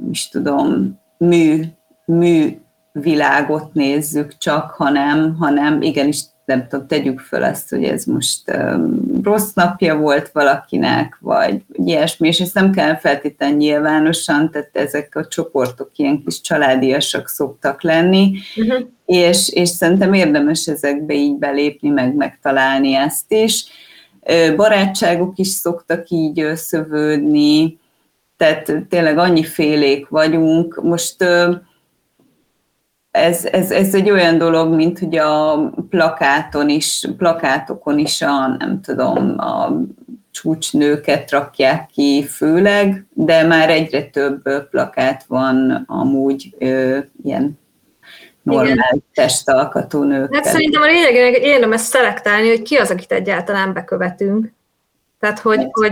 [0.09, 1.63] is tudom, mű,
[2.05, 2.57] mű
[2.91, 9.21] világot nézzük csak, hanem, hanem igenis nem tudom, tegyük föl azt, hogy ez most um,
[9.23, 15.27] rossz napja volt valakinek, vagy ilyesmi, és ezt nem kell feltétlenül nyilvánosan, tehát ezek a
[15.27, 18.87] csoportok ilyen kis családiasak szoktak lenni, uh-huh.
[19.05, 23.65] és, és szerintem érdemes ezekbe így belépni, meg megtalálni ezt is.
[24.55, 27.79] Barátságok is szoktak így szövődni,
[28.37, 30.81] tehát tényleg annyi félék vagyunk.
[30.83, 31.15] Most
[33.11, 35.57] ez, ez, ez egy olyan dolog, mint hogy a
[35.89, 39.71] plakáton is, plakátokon is a, nem tudom, a
[40.31, 47.59] csúcsnőket rakják ki főleg, de már egyre több plakát van amúgy ö, ilyen
[48.43, 50.41] normál testalkatú nőkkel.
[50.43, 54.53] Hát szerintem a lényeg érdemes szelektálni, hogy ki az, akit egyáltalán bekövetünk.
[55.21, 55.91] Tehát, hogy, hát, hogy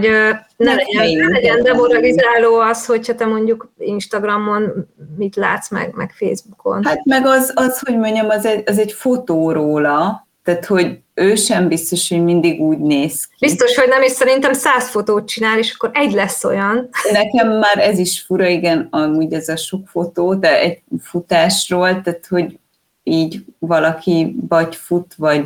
[0.58, 4.88] ne legyen, ne legyen demoralizáló az, hogyha te mondjuk Instagramon
[5.18, 6.84] mit látsz meg, meg Facebookon.
[6.84, 11.36] Hát meg az, az hogy mondjam, az egy, az egy fotó róla, tehát, hogy ő
[11.36, 13.46] sem biztos, hogy mindig úgy néz ki.
[13.46, 16.90] Biztos, hogy nem, és szerintem száz fotót csinál, és akkor egy lesz olyan.
[17.12, 22.28] Nekem már ez is fura, igen, amúgy ez a sok fotó, de egy futásról, tehát,
[22.30, 22.60] hogy
[23.04, 25.46] így valaki vagy fut, vagy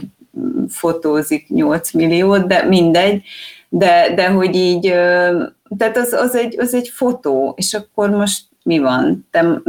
[0.70, 3.24] fotózik 8 milliót, de mindegy,
[3.76, 4.82] de, de hogy így,
[5.78, 9.28] tehát az, az, egy, az egy fotó, és akkor most mi van?
[9.32, 9.62] Te,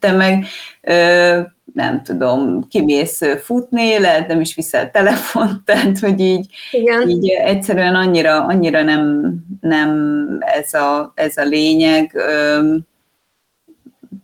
[0.00, 0.44] te meg
[1.74, 7.08] nem tudom, kimész futni, lehet nem is viszel telefont, tehát hogy így, Igen.
[7.08, 12.10] így egyszerűen annyira, annyira nem, nem ez, a, ez a lényeg,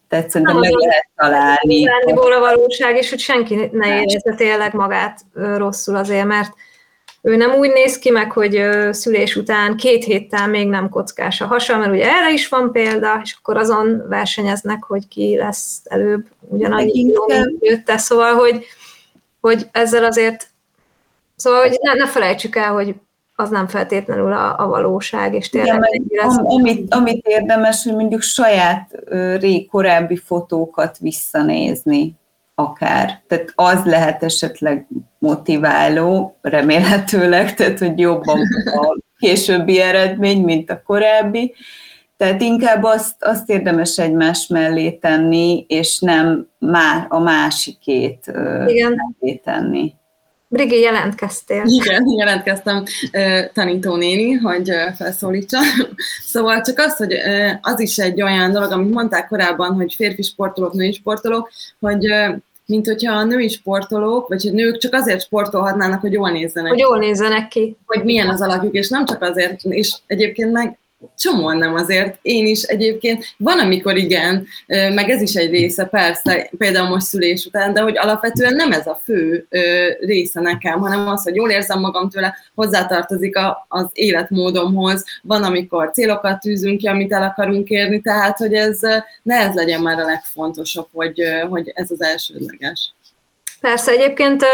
[0.08, 1.86] tehát szerintem meg lehet találni.
[1.86, 6.50] a valóság, és hogy senki ne érezze tényleg magát rosszul azért, mert
[7.22, 11.46] ő nem úgy néz ki meg, hogy szülés után két héttel még nem kockás a
[11.46, 16.26] hasa, mert ugye erre is van példa, és akkor azon versenyeznek, hogy ki lesz előbb
[16.40, 17.12] ugyanannyi
[17.60, 18.64] jötte, szóval, hogy,
[19.40, 20.48] hogy ezzel azért,
[21.36, 22.94] szóval, hogy ne, ne felejtsük el, hogy
[23.34, 28.22] az nem feltétlenül a, a valóság, és tényleg Igen, am, amit, amit érdemes, hogy mondjuk
[28.22, 28.98] saját
[29.40, 32.16] rég korábbi fotókat visszanézni
[32.58, 33.22] akár.
[33.26, 34.86] Tehát az lehet esetleg
[35.18, 41.54] motiváló, remélhetőleg, tehát hogy jobban a későbbi eredmény, mint a korábbi.
[42.16, 48.32] Tehát inkább azt, azt érdemes egymás mellé tenni, és nem má, a másikét
[48.66, 49.14] Igen.
[49.20, 49.94] mellé tenni.
[50.50, 51.62] Brigi, jelentkeztél.
[51.66, 52.84] Igen, jelentkeztem
[53.52, 55.58] tanítónéni, hogy felszólítsa.
[56.32, 57.14] Szóval csak az, hogy
[57.60, 62.06] az is egy olyan dolog, amit mondták korábban, hogy férfi sportolók, női sportolók, hogy
[62.68, 66.70] mint hogyha a női sportolók, vagy hogy nők csak azért sportolhatnának, hogy jól nézzenek.
[66.70, 67.76] Hogy jól nézzenek ki.
[67.86, 70.78] Hogy milyen az alakjuk, és nem csak azért, és egyébként meg
[71.18, 72.18] csomóan nem azért.
[72.22, 77.44] Én is egyébként, van amikor igen, meg ez is egy része, persze, például most szülés
[77.46, 79.46] után, de hogy alapvetően nem ez a fő
[80.00, 85.90] része nekem, hanem az, hogy jól érzem magam tőle, hozzátartozik a, az életmódomhoz, van, amikor
[85.90, 88.80] célokat tűzünk ki, amit el akarunk érni, tehát, hogy ez
[89.22, 92.92] ne ez legyen már a legfontosabb, hogy, hogy ez az elsődleges.
[93.60, 94.44] Persze, egyébként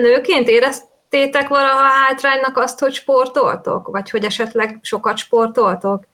[0.00, 3.88] nőként érezt, éreztétek valaha hátránynak azt, hogy sportoltok?
[3.88, 6.04] Vagy hogy esetleg sokat sportoltok?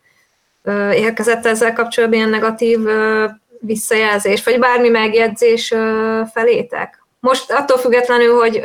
[0.93, 2.79] Érkezett ezzel kapcsolatban ilyen negatív
[3.61, 5.75] visszajelzés, vagy bármi megjegyzés
[6.33, 7.05] felétek?
[7.21, 8.61] Most attól függetlenül, hogy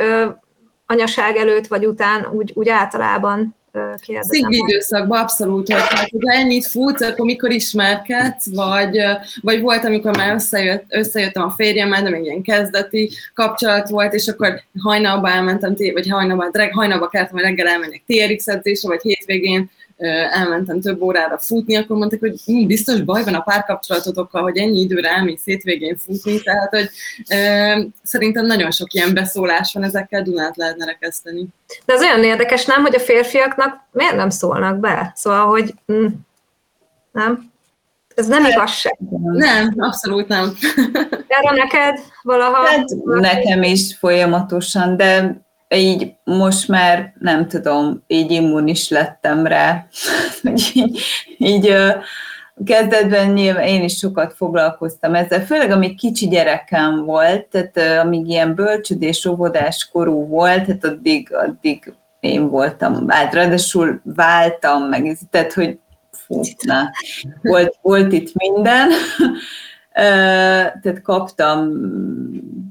[0.86, 3.56] anyaság előtt vagy után úgy, úgy általában
[4.00, 4.22] kérdezem.
[4.22, 8.98] Szigli időszakban abszolút, hogy hát, ha ennyit futsz, akkor mikor ismerkedsz, vagy,
[9.40, 14.28] vagy volt, amikor már összejött, összejöttem a férjemmel, de még ilyen kezdeti kapcsolat volt, és
[14.28, 20.80] akkor hajnalba elmentem, vagy hajnalba, hajnalba kellett, hogy reggel elmenjek TRX edzésre, vagy hétvégén elmentem
[20.80, 25.08] több órára futni, akkor mondták, hogy hm, biztos baj van a párkapcsolatotokkal, hogy ennyi időre
[25.08, 26.90] elmész hétvégén futni, tehát hogy
[27.26, 31.46] e, szerintem nagyon sok ilyen beszólás van, ezekkel Dunát lehetne rekeszteni.
[31.84, 35.12] De az olyan érdekes, nem, hogy a férfiaknak miért nem szólnak be?
[35.14, 36.06] Szóval, hogy hm,
[37.12, 37.52] nem?
[38.14, 38.98] Ez nem igazság.
[39.32, 40.52] Nem, abszolút nem.
[41.26, 42.66] Erre neked valaha?
[42.66, 45.43] Hát, nekem is folyamatosan, de
[45.74, 49.86] így most már nem tudom, így immunis lettem rá,
[50.74, 51.00] így,
[51.38, 51.76] így
[52.64, 58.54] kezdetben nyilván én is sokat foglalkoztam ezzel, főleg amíg kicsi gyerekem volt, tehát amíg ilyen
[58.54, 65.78] bölcsödés, óvodás korú volt, tehát addig, addig én voltam, hát ráadásul váltam meg, tehát hogy
[66.10, 66.90] fú, na,
[67.42, 68.90] volt, volt itt minden,
[69.94, 71.72] tehát kaptam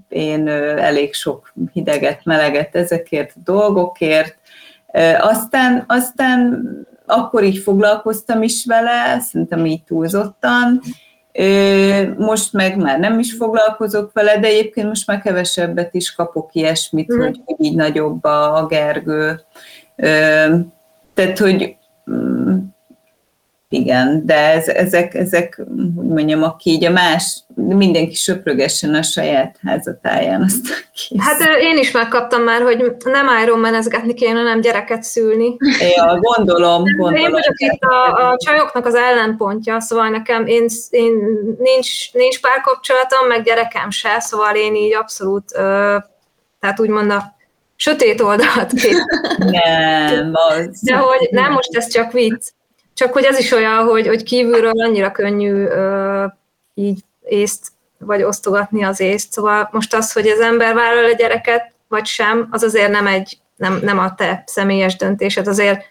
[0.09, 4.38] én elég sok hideget, meleget ezekért a dolgokért.
[5.19, 6.67] Aztán, aztán
[7.05, 10.81] akkor így foglalkoztam is vele, szerintem így túlzottan,
[12.17, 17.13] Most meg már nem is foglalkozok vele, de egyébként most már kevesebbet is kapok ilyesmit,
[17.13, 17.19] mm.
[17.19, 19.41] hogy így nagyobb a Gergő.
[21.13, 21.75] Tehát, hogy
[22.12, 22.57] mm,
[23.73, 25.62] igen, de ez, ezek, ezek,
[25.95, 31.21] hogy mondjam, aki így a más, mindenki söprögessen a saját házatáján, azt kész.
[31.21, 35.55] Hát én is megkaptam már, hogy nem Iron menezgetni kéne, nem gyereket szülni.
[35.95, 37.15] Ja, gondolom, gondolom.
[37.15, 41.13] Én vagyok itt a, a csajoknak az ellenpontja, szóval nekem én, én
[41.59, 45.97] nincs, nincs párkapcsolatom, meg gyerekem se, szóval én így abszolút, ö,
[46.59, 47.36] tehát úgymond a
[47.75, 48.95] sötét oldalt kép.
[49.38, 50.79] Nem, az...
[50.81, 52.47] De hogy nem, most ez csak vicc.
[52.93, 56.25] Csak hogy ez is olyan, hogy, hogy kívülről annyira könnyű ö,
[56.73, 59.32] így észt, vagy osztogatni az észt.
[59.32, 63.38] Szóval most az, hogy az ember vállal a gyereket, vagy sem, az azért nem egy,
[63.56, 65.82] nem, nem a te személyes döntésed, azért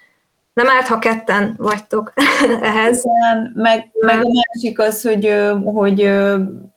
[0.53, 2.13] nem árt, ha ketten vagytok
[2.63, 3.05] ehhez.
[3.05, 5.35] Igen, meg, meg a másik az, hogy,
[5.65, 6.11] hogy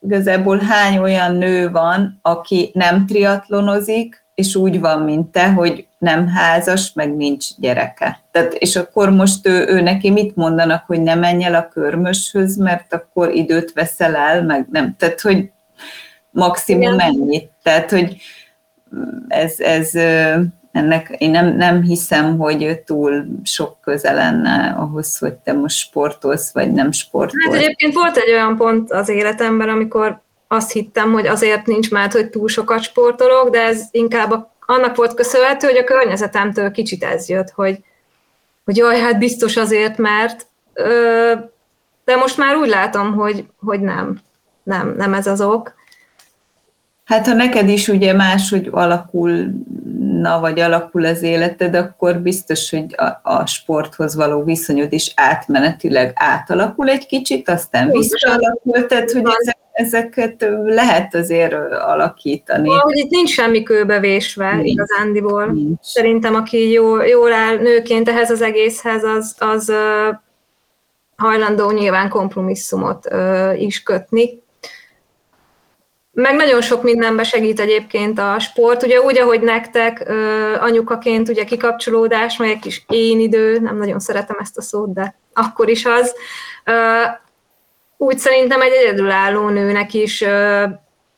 [0.02, 6.28] igazából hány olyan nő van, aki nem triatlonozik, és úgy van, mint te, hogy nem
[6.28, 8.20] házas, meg nincs gyereke.
[8.32, 12.58] Tehát, és akkor most ő, ő neki mit mondanak, hogy ne menj el a körmöshöz,
[12.58, 14.96] mert akkor időt veszel el, meg nem.
[14.98, 15.50] Tehát, hogy
[16.32, 17.00] maximum Igen.
[17.00, 17.50] ennyit.
[17.64, 18.18] Tehát, hogy
[19.28, 19.92] ez, ez
[20.72, 26.54] ennek én nem, nem hiszem, hogy túl sok köze lenne ahhoz, hogy te most sportolsz,
[26.54, 27.46] vagy nem sportolsz.
[27.46, 32.12] Hát egyébként volt egy olyan pont az életemben, amikor azt hittem, hogy azért nincs már,
[32.12, 37.04] hogy túl sokat sportolok, de ez inkább a, annak volt köszönhető, hogy a környezetemtől kicsit
[37.04, 37.84] ez jött, hogy,
[38.66, 41.34] hogy jaj, hát biztos azért, mert ö,
[42.06, 44.20] de most már úgy látom, hogy, hogy nem,
[44.64, 45.74] nem, nem ez az ok.
[47.06, 53.20] Hát ha neked is ugye máshogy alakulna, vagy alakul az életed, akkor biztos, hogy a,
[53.24, 60.48] a sporthoz való viszonyod is átmenetileg átalakul egy kicsit, aztán visszaalakul, tehát hogy ezek ezeket
[60.64, 62.70] lehet azért alakítani.
[62.70, 64.70] Hogy itt nincs semmi kőbevésve nincs.
[64.70, 65.46] igazándiból.
[65.46, 65.80] Nincs.
[65.82, 69.72] Szerintem, aki jól, jól áll nőként ehhez az egészhez, az, az
[71.16, 73.08] hajlandó nyilván kompromisszumot
[73.58, 74.44] is kötni.
[76.16, 80.10] Meg nagyon sok mindenbe segít egyébként a sport, ugye úgy, ahogy nektek
[80.60, 85.16] anyukaként ugye kikapcsolódás, meg egy kis én idő, nem nagyon szeretem ezt a szót, de
[85.34, 86.16] akkor is az.
[87.98, 90.24] Úgy szerintem egy egyedülálló nőnek is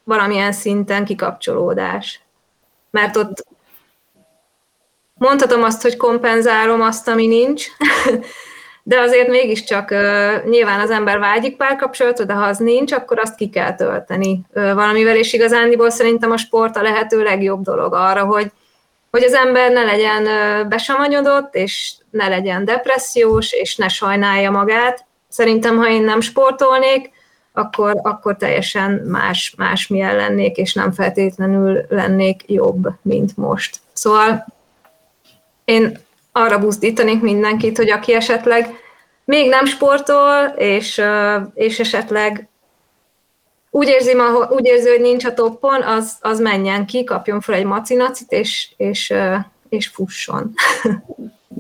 [0.03, 2.21] valamilyen szinten kikapcsolódás.
[2.91, 3.45] Mert ott
[5.13, 7.65] mondhatom azt, hogy kompenzálom azt, ami nincs,
[8.88, 9.89] de azért mégiscsak
[10.45, 15.15] nyilván az ember vágyik párkapcsolatot, de ha az nincs, akkor azt ki kell tölteni valamivel,
[15.15, 18.52] és igazándiból szerintem a sport a lehető legjobb dolog arra, hogy,
[19.12, 20.23] hogy az ember ne legyen
[20.69, 27.12] besamanyodott, és ne legyen depressziós, és ne sajnálja magát, Szerintem, ha én nem sportolnék,
[27.54, 33.80] akkor, akkor teljesen más, más milyen lennék, és nem feltétlenül lennék jobb, mint most.
[33.93, 34.45] Szóval
[35.65, 35.97] én
[36.38, 38.69] arra buzdítanék mindenkit, hogy aki esetleg
[39.26, 41.02] még nem sportol, és,
[41.54, 42.50] és esetleg
[43.69, 44.13] úgy érzi,
[44.50, 48.69] úgy érzi, hogy nincs a toppon, az, az menjen ki, kapjon fel egy macinacit, és,
[48.78, 49.13] és,
[49.69, 50.54] és fusson.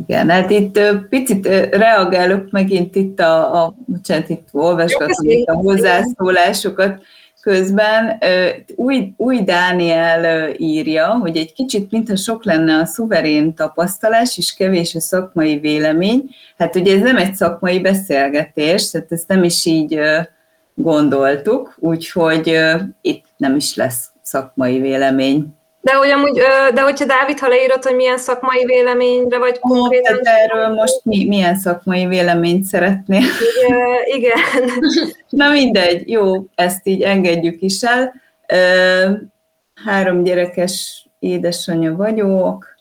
[0.07, 7.01] Igen, hát itt picit reagálok megint itt a, a bocsánat, itt olvasgatom itt a hozzászólásokat
[7.47, 8.19] közben.
[8.75, 14.95] Új, új Dániel írja, hogy egy kicsit mintha sok lenne a szuverén tapasztalás, és kevés
[14.95, 16.29] a szakmai vélemény.
[16.57, 19.99] Hát ugye ez nem egy szakmai beszélgetés, tehát ezt nem is így
[20.73, 22.59] gondoltuk, úgyhogy
[23.01, 25.45] itt nem is lesz szakmai vélemény.
[25.81, 26.41] De hogy amúgy,
[26.73, 30.15] de hogyha Dávid, ha leírod, hogy milyen szakmai véleményre vagy konkrétan...
[30.15, 33.21] Oh, erről most mi, milyen szakmai véleményt szeretnél?
[33.65, 34.69] Igen, igen.
[35.29, 38.13] Na mindegy, jó, ezt így engedjük is el.
[39.85, 42.75] Három gyerekes édesanyja vagyok.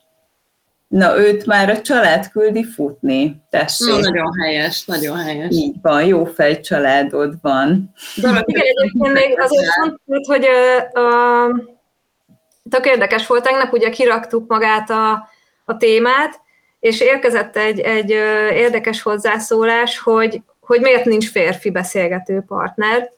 [0.87, 3.87] Na, őt már a család küldi futni, tessék.
[3.87, 5.47] Na, nagyon helyes, nagyon helyes.
[5.49, 7.93] Így van, jó fej családod van.
[8.15, 10.45] De igen, egyébként még azért fontos, hogy
[10.93, 11.47] a, a
[12.69, 15.29] tök érdekes volt, tegnap ugye kiraktuk magát a,
[15.65, 16.41] a témát,
[16.79, 18.09] és érkezett egy, egy
[18.53, 23.11] érdekes hozzászólás, hogy, hogy miért nincs férfi beszélgető partner.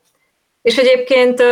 [0.62, 1.44] És egyébként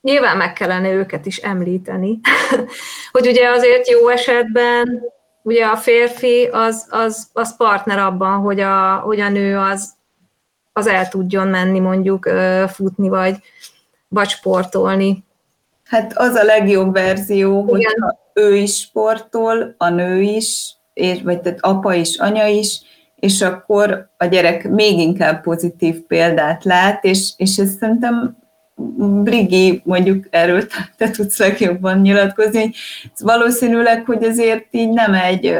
[0.00, 2.20] nyilván meg kellene őket is említeni,
[3.12, 5.02] hogy ugye azért jó esetben
[5.42, 9.94] ugye a férfi az, az, az partner abban, hogy a, hogy a nő az,
[10.72, 12.28] az el tudjon menni mondjuk
[12.68, 13.36] futni, vagy,
[14.08, 15.24] vagy sportolni.
[15.84, 21.58] Hát az a legjobb verzió, hogyha ő is sportol, a nő is, és, vagy tehát
[21.62, 22.80] apa is, anya is,
[23.16, 28.36] és akkor a gyerek még inkább pozitív példát lát, és, és ez szerintem
[29.22, 30.62] Brigi, mondjuk erről
[30.96, 32.76] te tudsz legjobban nyilatkozni, hogy
[33.18, 35.58] valószínűleg, hogy azért így nem egy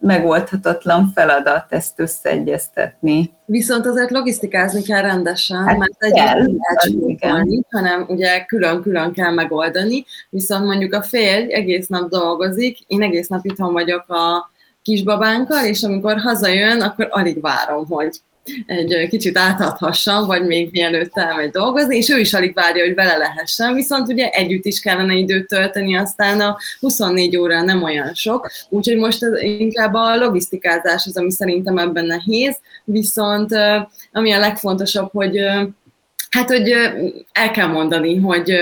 [0.00, 3.32] megoldhatatlan feladat ezt összeegyeztetni.
[3.44, 10.64] Viszont azért logisztikázni kell rendesen, hát mert egyébként lehet hanem ugye külön-külön kell megoldani, viszont
[10.64, 14.50] mondjuk a férj egész nap dolgozik, én egész nap itthon vagyok a
[14.82, 18.20] kisbabánkkal, és amikor hazajön, akkor alig várom, hogy
[18.66, 23.16] egy kicsit átadhassam, vagy még mielőtt elmegy dolgozni, és ő is alig várja, hogy vele
[23.16, 28.50] lehessen, viszont ugye együtt is kellene időt tölteni, aztán a 24 óra nem olyan sok,
[28.68, 33.54] úgyhogy most ez inkább a logisztikázás az, ami szerintem ebben nehéz, viszont
[34.12, 35.40] ami a legfontosabb, hogy
[36.30, 36.70] Hát, hogy
[37.32, 38.54] el kell mondani, hogy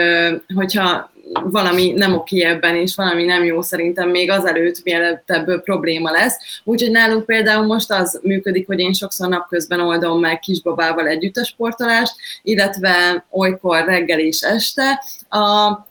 [0.55, 6.11] hogyha valami nem oké ebben, és valami nem jó szerintem még azelőtt, mielőtt ebből probléma
[6.11, 6.61] lesz.
[6.65, 11.45] Úgyhogy nálunk például most az működik, hogy én sokszor napközben oldom meg kisbabával együtt a
[11.45, 15.03] sportolást, illetve olykor reggel és este.
[15.29, 15.87] A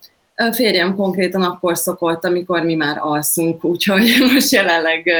[0.52, 5.12] férjem konkrétan akkor szokott, amikor mi már alszunk, úgyhogy most jelenleg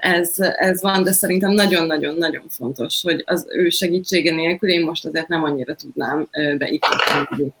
[0.00, 5.28] ez, ez van, de szerintem nagyon-nagyon-nagyon fontos, hogy az ő segítsége nélkül én most azért
[5.28, 6.28] nem annyira tudnám
[6.58, 7.52] beiktatni.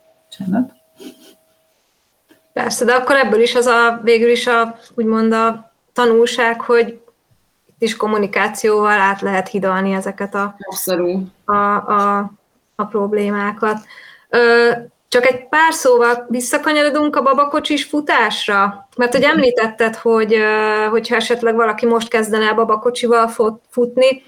[2.54, 6.88] Persze, de akkor ebből is az a végül is a, úgymond a tanulság, hogy
[7.66, 10.56] itt is kommunikációval át lehet hidalni ezeket a,
[11.44, 12.30] a, a,
[12.74, 13.78] a problémákat.
[14.28, 14.70] Ö,
[15.08, 20.38] csak egy pár szóval visszakanyarodunk a babakocsis futásra, mert hogy említetted, hogy
[20.90, 23.28] hogyha esetleg valaki most kezdene el babakocsival
[23.70, 24.22] futni,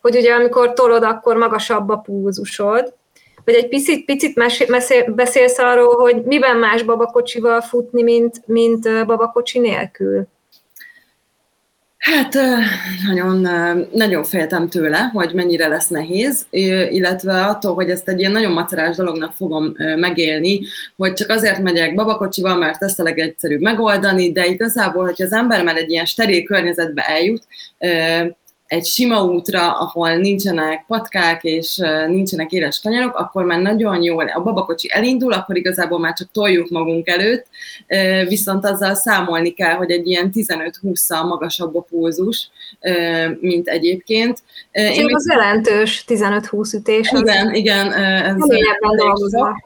[0.00, 2.94] hogy ugye amikor tolod, akkor magasabb a púzusod,
[3.44, 9.58] vagy egy picit, picit mesél, beszélsz arról, hogy miben más babakocsival futni, mint, mint babakocsi
[9.58, 10.26] nélkül?
[12.02, 12.34] Hát
[13.06, 13.48] nagyon,
[13.92, 16.46] nagyon féltem tőle, hogy mennyire lesz nehéz,
[16.90, 20.60] illetve attól, hogy ezt egy ilyen nagyon macerás dolognak fogom megélni,
[20.96, 25.64] hogy csak azért megyek babakocsival, mert ezt a legegyszerűbb megoldani, de igazából, hogyha az ember
[25.64, 27.46] már egy ilyen steril környezetbe eljut,
[28.72, 34.42] egy sima útra, ahol nincsenek patkák és nincsenek éles kanyarok, akkor már nagyon jól, a
[34.42, 37.46] babakocsi elindul, akkor igazából már csak toljuk magunk előtt,
[38.28, 42.50] viszont azzal számolni kell, hogy egy ilyen 15-20-szal magasabb a pulzus,
[43.40, 44.42] mint egyébként.
[44.72, 45.14] Én még...
[45.14, 47.12] az jelentős 15-20 ütés.
[47.12, 47.92] Igen, igen.
[47.92, 48.34] Ez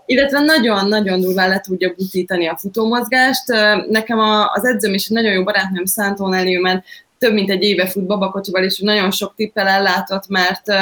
[0.07, 3.45] illetve nagyon-nagyon durván le tudja butítani a futómozgást.
[3.89, 4.19] Nekem
[4.55, 6.85] az edzőm is egy nagyon jó barátnőm Szántón mert
[7.19, 10.73] több mint egy éve fut babakocsival, és nagyon sok tippel ellátott, mert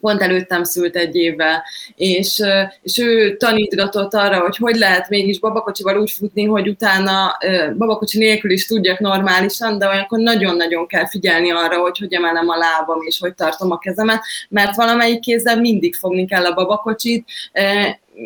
[0.00, 2.42] pont előttem szült egy évvel, és,
[2.82, 7.36] és ő tanítgatott arra, hogy hogy lehet mégis babakocsival úgy futni, hogy utána
[7.76, 12.56] babakocsi nélkül is tudjak normálisan, de olyankor nagyon-nagyon kell figyelni arra, hogy hogy emelem a
[12.56, 17.24] lábam, és hogy tartom a kezemet, mert valamelyik kézzel mindig fogni kell a babakocsit,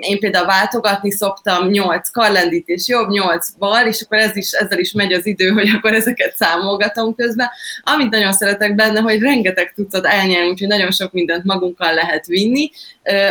[0.01, 4.93] én például váltogatni szoktam 8 karlendítés jobb, 8 bal, és akkor ez is, ezzel is
[4.93, 7.49] megy az idő, hogy akkor ezeket számolgatom közben.
[7.83, 12.71] Amit nagyon szeretek benne, hogy rengeteg tudod elnyelni, úgyhogy nagyon sok mindent magunkkal lehet vinni.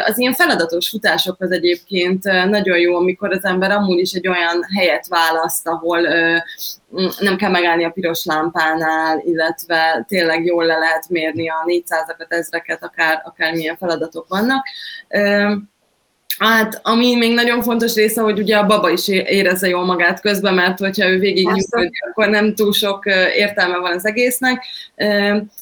[0.05, 5.07] Az ilyen feladatos futásokhoz egyébként nagyon jó, amikor az ember amúgy is egy olyan helyet
[5.07, 6.01] választ, ahol
[7.19, 12.83] nem kell megállni a piros lámpánál, illetve tényleg jól le lehet mérni a 400-akat, ezreket,
[12.83, 14.65] akár, akár milyen feladatok vannak.
[16.39, 20.53] Hát, ami még nagyon fontos része, hogy ugye a baba is érezze jól magát közben,
[20.53, 24.65] mert hogyha ő végig nyugodik, akkor nem túl sok értelme van az egésznek.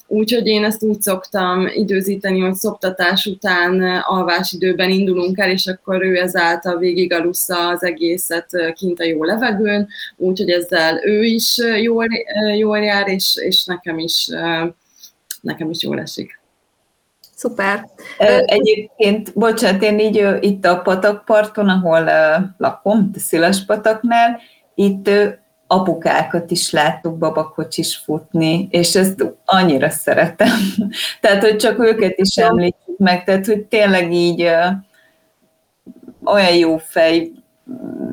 [0.07, 6.15] Úgyhogy én ezt úgy szoktam időzíteni, hogy szoptatás után alvásidőben indulunk el, és akkor ő
[6.17, 12.07] ezáltal végig alussza az egészet kint a jó levegőn, úgyhogy ezzel ő is jól,
[12.57, 14.29] jól jár, és, és nekem is
[15.41, 16.36] nekem is jól esik.
[17.37, 17.89] Szuper.
[18.45, 22.09] Egyébként, bocsánat, én így itt a patakparton, ahol
[22.57, 24.39] lakom, a Szilas pataknál,
[24.75, 25.09] itt
[25.67, 30.57] apukákat is láttuk babakocsis futni, és ezt annyira szeretem.
[31.21, 34.41] tehát, hogy csak őket is említjük meg, tehát, hogy tényleg így
[36.23, 37.31] olyan jó fej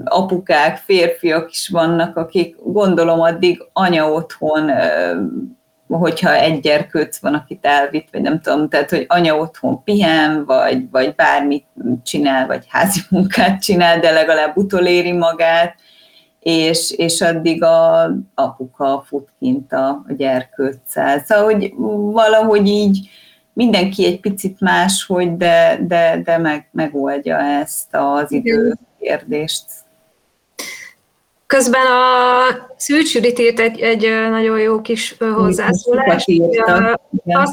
[0.05, 4.71] apukák, férfiak is vannak, akik gondolom addig anya otthon
[5.99, 10.91] hogyha egy gyerkőc van, akit elvitt, vagy nem tudom, tehát, hogy anya otthon pihen, vagy,
[10.91, 11.65] vagy bármit
[12.03, 15.75] csinál, vagy házi munkát csinál, de legalább utoléri magát,
[16.41, 21.19] és, és addig a apuka fut kint a, a gyerkőccel.
[21.25, 21.73] Szóval, hogy
[22.13, 23.09] valahogy így
[23.53, 29.65] mindenki egy picit máshogy, de, de, de meg, megoldja ezt az időkérdést.
[31.55, 36.11] Közben a Szűcs Judit írt egy, egy nagyon jó kis hozzászólást.
[36.11, 36.65] Azt írja,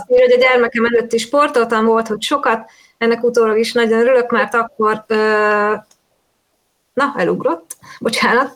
[0.08, 5.06] hogy a gyermekem előtti sportoltam volt, hogy sokat, ennek utólag is nagyon örülök, mert akkor,
[6.94, 8.56] na, elugrott, bocsánat,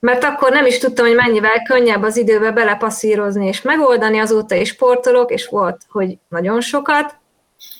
[0.00, 4.68] mert akkor nem is tudtam, hogy mennyivel könnyebb az időbe belepasszírozni és megoldani, azóta is
[4.68, 7.14] sportolok, és volt, hogy nagyon sokat,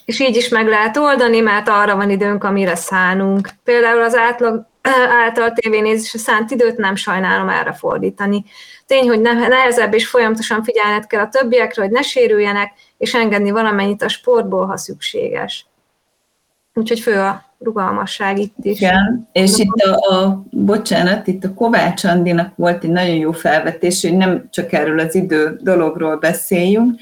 [0.05, 3.49] és így is meg lehet oldani, mert arra van időnk, amire szánunk.
[3.65, 4.67] Például az átlag
[5.25, 8.45] által tévénézésre szánt időt nem sajnálom erre fordítani.
[8.87, 14.03] Tény, hogy nehezebb és folyamatosan figyelned kell a többiekre, hogy ne sérüljenek, és engedni valamennyit
[14.03, 15.67] a sportból, ha szükséges.
[16.75, 18.81] Úgyhogy fő a rugalmasság itt is.
[18.81, 24.03] Igen, és itt a, a, bocsánat, itt a Kovács Andinak volt egy nagyon jó felvetés,
[24.03, 27.01] hogy nem csak erről az idő dologról beszéljünk,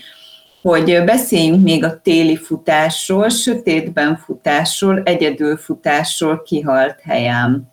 [0.62, 7.70] hogy beszéljünk még a téli futásról, sötétben futásról, egyedül futásról kihalt helyen.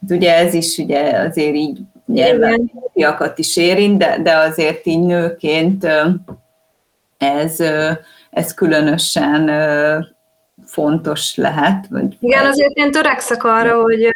[0.00, 5.00] Hát ugye ez is ugye azért így nyilván fiakat is érint, de, de azért így
[5.00, 5.86] nőként
[7.18, 7.60] ez,
[8.30, 9.50] ez különösen
[10.66, 11.86] fontos lehet.
[11.90, 14.14] Vagy Igen, azért én törekszek arra, hogy,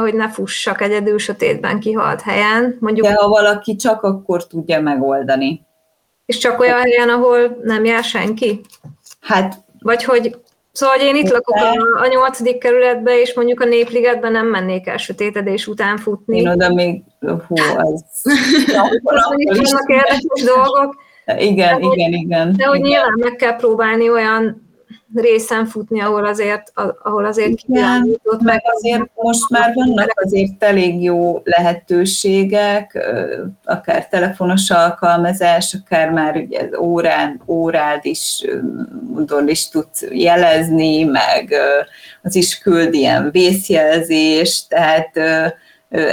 [0.00, 2.76] hogy ne fussak egyedül sötétben kihalt helyen.
[2.80, 5.64] Mondjuk, de ha valaki csak akkor tudja megoldani.
[6.26, 8.60] És csak olyan helyen, ahol nem jár senki?
[9.20, 9.64] Hát...
[9.78, 10.36] Vagy hogy
[10.76, 14.86] Szóval, hogy én itt lakok a, a nyolcadik kerületben, és mondjuk a Népligetben nem mennék
[14.86, 16.38] el sötétedés után futni.
[16.38, 18.04] Én oda még, hú, az...
[19.02, 20.96] vannak érdekes dolgok.
[21.38, 22.52] Igen, de, igen, igen.
[22.56, 22.90] De hogy igen.
[22.90, 24.65] nyilván meg kell próbálni olyan
[25.20, 31.40] részen futni, ahol azért, ahol azért Igen, meg azért most már vannak azért elég jó
[31.44, 32.98] lehetőségek,
[33.64, 38.44] akár telefonos alkalmazás, akár már ugye az órán, órád is,
[39.12, 41.54] mondom, is tudsz jelezni, meg
[42.22, 45.10] az is küld ilyen vészjelzést, tehát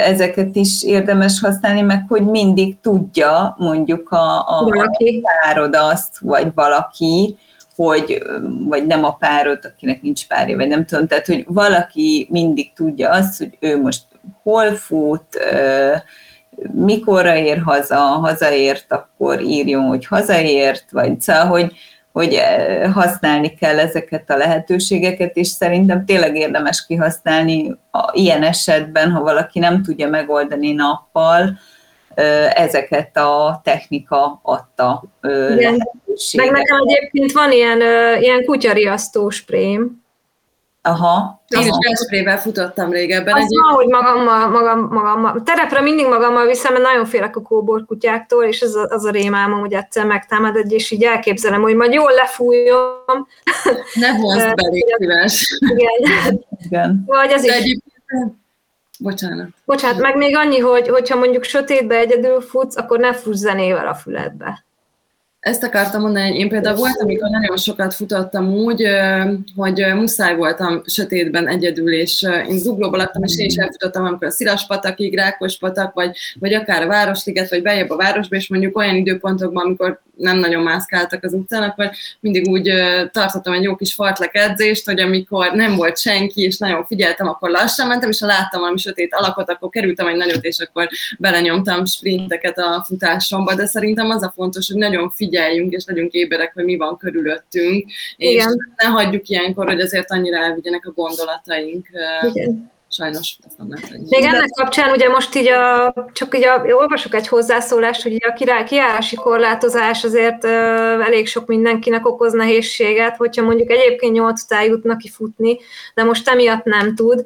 [0.06, 7.38] ezeket is érdemes használni, meg hogy mindig tudja mondjuk a, a, a azt, vagy valaki,
[7.76, 8.24] hogy,
[8.68, 13.10] vagy nem a párod, akinek nincs párja, vagy nem tudom, tehát, hogy valaki mindig tudja
[13.10, 14.04] azt, hogy ő most
[14.44, 15.40] hol fut,
[16.72, 21.72] mikorra ér haza, hazaért, akkor írjon, hogy hazaért, vagy szóval, hogy,
[22.12, 22.42] hogy
[22.94, 29.60] használni kell ezeket a lehetőségeket, és szerintem tényleg érdemes kihasználni a, ilyen esetben, ha valaki
[29.60, 31.58] nem tudja megoldani nappal,
[32.54, 36.36] ezeket a technika adta lehetőséget.
[36.36, 37.82] Meg nekem egyébként van ilyen,
[38.22, 40.04] ilyen kutyariasztó sprém.
[40.86, 41.44] Aha.
[41.48, 43.34] Én is gázsprével futottam régebben.
[43.34, 47.86] Az ma, hogy magammal, magam, magammal, terepre mindig magammal viszem, mert nagyon félek a kóbor
[47.86, 51.76] kutyáktól, és az a, az a rémálmom, hogy egyszer megtámad egy, és így elképzelem, hogy
[51.76, 53.28] majd jól lefújom.
[53.94, 54.64] Ne vonzd be,
[54.98, 55.60] szíves.
[55.60, 56.46] Igen.
[56.66, 57.04] Igen.
[57.06, 57.78] Vagy az is.
[59.04, 59.48] Bocsánat.
[59.66, 63.94] Bocsánat, meg még annyi, hogy hogyha mondjuk sötétbe egyedül futsz, akkor ne fuss zenével a
[63.94, 64.66] füledbe.
[65.40, 68.88] Ezt akartam mondani, hogy én például voltam, amikor nagyon sokat futottam úgy,
[69.56, 74.94] hogy muszáj voltam sötétben egyedül, és én zuglóba laktam, és én is elfutottam, amikor a
[75.14, 79.66] Rákos patak, vagy, vagy akár a Városliget, vagy bejebb a városba, és mondjuk olyan időpontokban,
[79.66, 82.72] amikor nem nagyon mászkáltak az utcán, akkor mindig úgy
[83.12, 87.50] tartottam egy jó kis fartlek edzést, hogy amikor nem volt senki, és nagyon figyeltem, akkor
[87.50, 90.90] lassan mentem, és ha láttam valami sötét alakot, akkor kerültem egy nagyot, és akkor
[91.20, 96.54] belenyomtam sprinteket a futásomba, de szerintem az a fontos, hogy nagyon figyeljünk, és legyünk éberek,
[96.54, 98.34] hogy mi van körülöttünk, Igen.
[98.36, 98.46] és
[98.76, 101.88] ne hagyjuk ilyenkor, hogy azért annyira elvigyenek a gondolataink.
[102.34, 106.64] Igen sajnos ezt nem lehet Még ennek kapcsán ugye most így a, csak így a,
[106.66, 110.52] olvasok egy hozzászólást, hogy a király kiállási korlátozás azért uh,
[111.06, 115.58] elég sok mindenkinek okoz nehézséget, hogyha mondjuk egyébként nyolc után jutnak ki futni,
[115.94, 117.24] de most emiatt nem tud,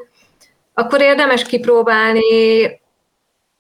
[0.73, 2.81] akkor érdemes kipróbálni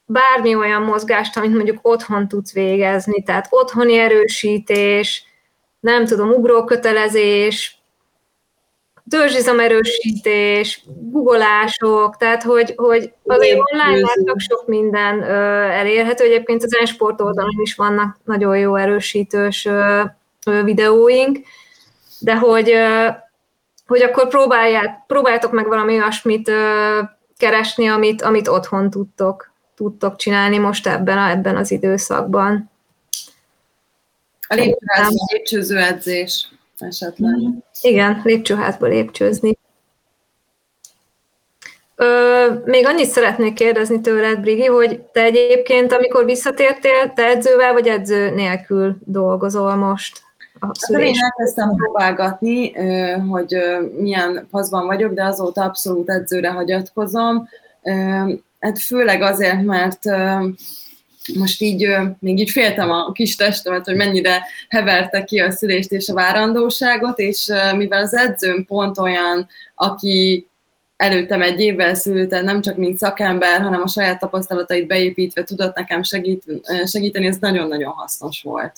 [0.05, 5.23] bármi olyan mozgást, amit mondjuk otthon tudsz végezni, tehát otthoni erősítés,
[5.79, 7.76] nem tudom, ugrókötelezés,
[9.09, 15.33] törzsizomerősítés, googolások, tehát hogy, hogy azért online már csak sok minden ö,
[15.71, 16.23] elérhető.
[16.23, 20.03] Egyébként az Ensport oldalon is vannak nagyon jó erősítős ö,
[20.45, 21.39] ö, videóink,
[22.19, 23.07] de hogy, ö,
[23.87, 26.99] hogy akkor próbálják, próbáljátok meg valami olyasmit ö,
[27.37, 32.69] keresni, amit, amit otthon tudtok, tudtok csinálni most ebben, a, ebben az időszakban.
[34.47, 34.55] A
[35.31, 36.47] lépcsőző edzés
[36.81, 37.35] esetleg.
[37.81, 39.57] Igen, lépcsőházba lépcsőzni.
[41.95, 47.87] Ö, még annyit szeretnék kérdezni tőled, Brigi, hogy te egyébként, amikor visszatértél, te edzővel vagy
[47.87, 50.25] edző nélkül dolgozol most?
[50.59, 52.71] Hát én elkezdtem próbálgatni,
[53.29, 53.55] hogy
[53.99, 57.49] milyen paszban vagyok, de azóta abszolút edzőre hagyatkozom.
[58.59, 59.99] hát főleg azért, mert
[61.35, 61.87] most így
[62.19, 67.19] még így féltem a kis testemet, hogy mennyire heverte ki a szülést és a várandóságot,
[67.19, 70.47] és mivel az edzőm pont olyan, aki
[70.97, 76.03] előttem egy évvel szült, nem csak mint szakember, hanem a saját tapasztalatait beépítve tudott nekem
[76.03, 76.43] segít,
[76.85, 78.73] segíteni, ez nagyon-nagyon hasznos volt.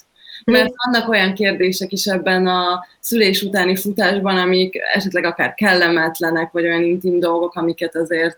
[0.46, 6.64] Mert vannak olyan kérdések is ebben a szülés utáni futásban, amik esetleg akár kellemetlenek, vagy
[6.64, 8.38] olyan intim dolgok, amiket azért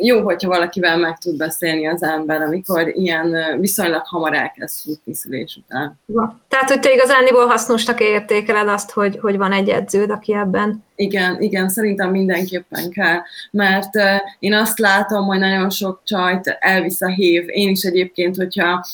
[0.00, 5.56] jó, hogyha valakivel meg tud beszélni az ember, amikor ilyen viszonylag hamar elkezd futni szülés
[5.64, 6.00] után.
[6.48, 11.40] Tehát, hogy te igazániból hasznosnak értékeled azt, hogy, hogy van egy edződ, aki ebben igen,
[11.40, 13.90] igen, szerintem mindenképpen kell, mert
[14.38, 17.44] én azt látom, hogy nagyon sok csajt elvisz a hév.
[17.46, 18.86] Én is egyébként, hogyha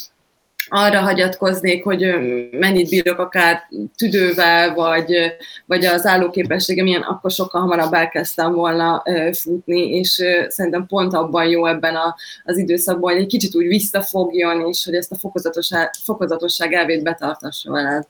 [0.70, 2.04] arra hagyatkoznék, hogy
[2.50, 9.02] mennyit bírok akár tüdővel, vagy, vagy az állóképességem ilyen, akkor sokkal hamarabb elkezdtem volna
[9.32, 12.14] futni, és szerintem pont abban jó ebben a,
[12.44, 17.70] az időszakban, hogy egy kicsit úgy visszafogjon, és hogy ezt a fokozatosság, fokozatosság elvét betartassa
[17.70, 18.06] veled.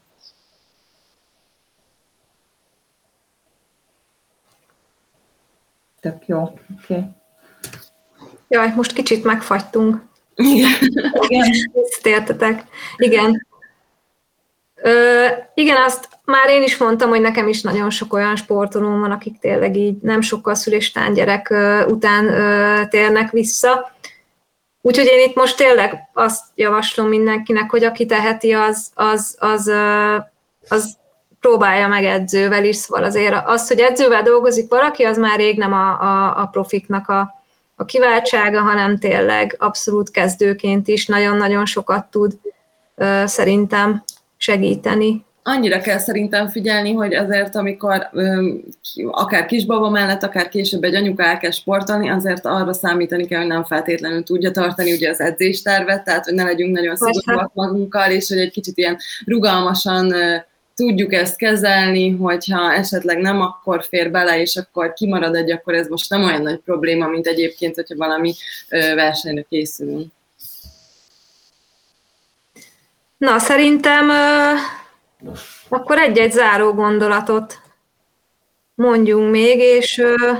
[6.00, 6.94] Tök jó, oké.
[6.94, 7.04] Okay.
[8.48, 10.08] Jaj, most kicsit megfagytunk.
[10.40, 10.70] Igen.
[11.28, 11.50] Igen.
[12.02, 12.64] Értetek.
[12.96, 13.46] Igen.
[14.82, 19.10] Ö, igen, azt már én is mondtam, hogy nekem is nagyon sok olyan sportolóm van,
[19.10, 23.92] akik tényleg így nem sokkal szüléstán gyerek ö, után ö, térnek vissza.
[24.82, 30.16] Úgyhogy én itt most tényleg azt javaslom mindenkinek, hogy aki teheti, az, az, az, ö,
[30.68, 30.98] az
[31.40, 35.72] próbálja meg edzővel is, szóval azért az, hogy edzővel dolgozik valaki, az már rég nem
[35.72, 37.39] a, a, a profiknak a,
[37.80, 42.38] a kiváltsága, hanem tényleg abszolút kezdőként is nagyon-nagyon sokat tud
[43.24, 44.04] szerintem
[44.36, 45.24] segíteni.
[45.42, 48.64] Annyira kell szerintem figyelni, hogy azért, amikor öm,
[49.10, 53.64] akár kisbaba mellett, akár később egy anyuka elkezd sportolni, azért arra számítani kell, hogy nem
[53.64, 58.38] feltétlenül tudja tartani ugye az edzéstervet, tehát hogy ne legyünk nagyon szigorúak magunkkal, és hogy
[58.38, 60.14] egy kicsit ilyen rugalmasan
[60.80, 65.88] tudjuk ezt kezelni, hogyha esetleg nem akkor fér bele, és akkor kimarad egy, akkor ez
[65.88, 68.34] most nem olyan nagy probléma, mint egyébként, hogyha valami
[68.68, 70.12] versenyre készülünk.
[73.16, 74.58] Na, szerintem uh,
[75.68, 77.58] akkor egy-egy záró gondolatot
[78.74, 80.38] mondjunk még, és uh,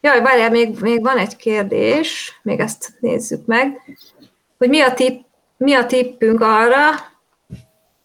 [0.00, 3.80] jaj, várjál, még, még van egy kérdés, még ezt nézzük meg,
[4.58, 5.24] hogy mi a, tipp,
[5.56, 7.14] mi a tippünk arra,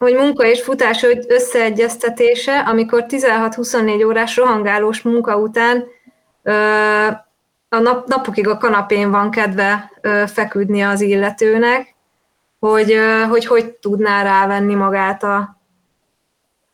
[0.01, 5.85] hogy munka és futás összeegyeztetése, amikor 16-24 órás rohangálós munka után
[7.69, 9.91] a nap, napokig a kanapén van kedve
[10.27, 11.95] feküdni az illetőnek,
[12.59, 12.97] hogy,
[13.29, 15.57] hogy hogy tudná rávenni magát a,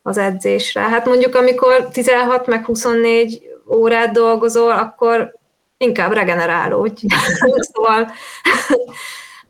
[0.02, 0.82] az edzésre.
[0.82, 5.34] Hát mondjuk, amikor 16 meg 24 órát dolgozol, akkor
[5.78, 7.06] inkább regenerálódj.
[7.74, 8.12] szóval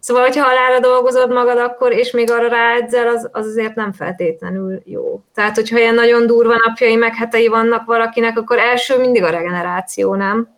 [0.08, 4.82] Szóval, hogyha halára dolgozod magad akkor, és még arra ráedzel, az, az azért nem feltétlenül
[4.86, 5.22] jó.
[5.34, 10.16] Tehát, hogyha ilyen nagyon durva napjai, meg hetei vannak valakinek, akkor első mindig a regeneráció,
[10.16, 10.50] nem?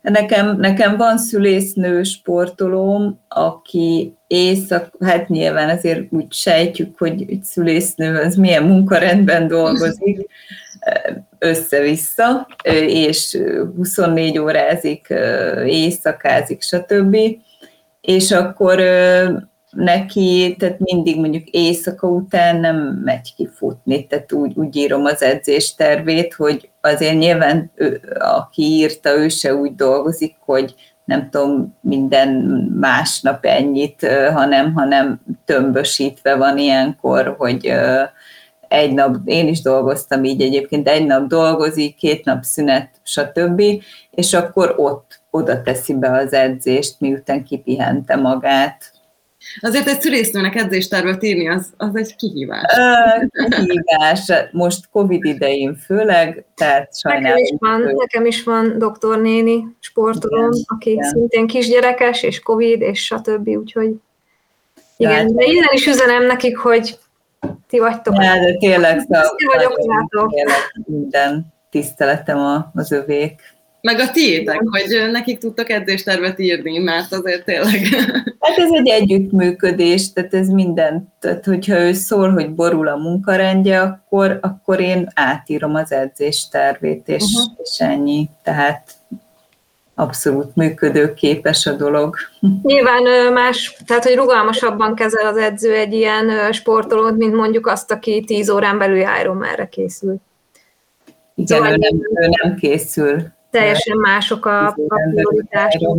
[0.00, 8.20] Nekem, nekem van szülésznő sportolóm, aki éjszak, hát nyilván azért úgy sejtjük, hogy egy szülésznő
[8.20, 10.28] az milyen munkarendben dolgozik,
[11.38, 12.46] össze-vissza,
[12.86, 13.38] és
[13.76, 15.14] 24 órázik,
[15.64, 17.16] éjszakázik, stb
[18.08, 18.82] és akkor
[19.70, 25.22] neki, tehát mindig mondjuk éjszaka után nem megy ki futni, tehát úgy, úgy írom az
[25.22, 32.28] edzéstervét, hogy azért nyilván ő, aki írta, ő se úgy dolgozik, hogy nem tudom, minden
[32.80, 37.72] másnap ennyit, hanem, hanem tömbösítve van ilyenkor, hogy
[38.68, 43.62] egy nap, én is dolgoztam így egyébként, egy nap dolgozik, két nap szünet, stb.,
[44.10, 48.92] és akkor ott oda teszi be az edzést, miután kipihente magát.
[49.60, 52.72] Azért egy szülésznőnek edzéstervet írni, az, az egy kihívás.
[52.76, 57.38] Ö, kihívás, most Covid idején főleg, tehát sajnálom.
[57.38, 61.08] Nekem is van, nekem is van doktor néni sportolom, igen, aki igen.
[61.08, 63.48] szintén kisgyerekes, és Covid, és stb.
[63.48, 63.94] Úgyhogy
[64.96, 66.98] igen, de innen is üzenem nekik, hogy
[67.68, 68.14] ti vagytok.
[68.14, 69.78] Ja, de tényleg, szóval, vagyok,
[70.30, 73.40] tényleg minden tiszteletem az övék.
[73.80, 77.80] Meg a tiétek, hogy nekik tudtak edzéstervet írni, mert azért tényleg...
[78.40, 83.80] Hát ez egy együttműködés, tehát ez minden, tehát hogyha ő szól, hogy borul a munkarendje,
[83.80, 87.52] akkor, akkor én átírom az edzéstervét, és, uh-huh.
[87.62, 88.28] és ennyi.
[88.42, 88.92] Tehát
[89.94, 92.16] abszolút működőképes a dolog.
[92.62, 98.24] Nyilván más, tehát hogy rugalmasabban kezel az edző egy ilyen sportolót, mint mondjuk azt, aki
[98.26, 100.16] 10 órán belül Ironmanre készül.
[101.34, 104.74] Igen, szóval ő nem, ő nem készül teljesen mások a, a
[105.10, 105.96] prioritások.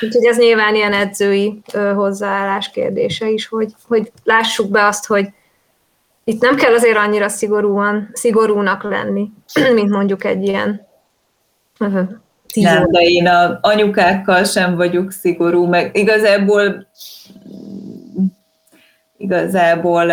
[0.00, 1.62] Úgyhogy ez nyilván ilyen edzői
[1.94, 5.28] hozzáállás kérdése is, hogy, hogy lássuk be azt, hogy
[6.24, 9.30] itt nem kell azért annyira szigorúan, szigorúnak lenni,
[9.74, 10.86] mint mondjuk egy ilyen
[12.54, 16.86] nem, de én a anyukákkal sem vagyok szigorú, meg igazából
[19.16, 20.10] igazából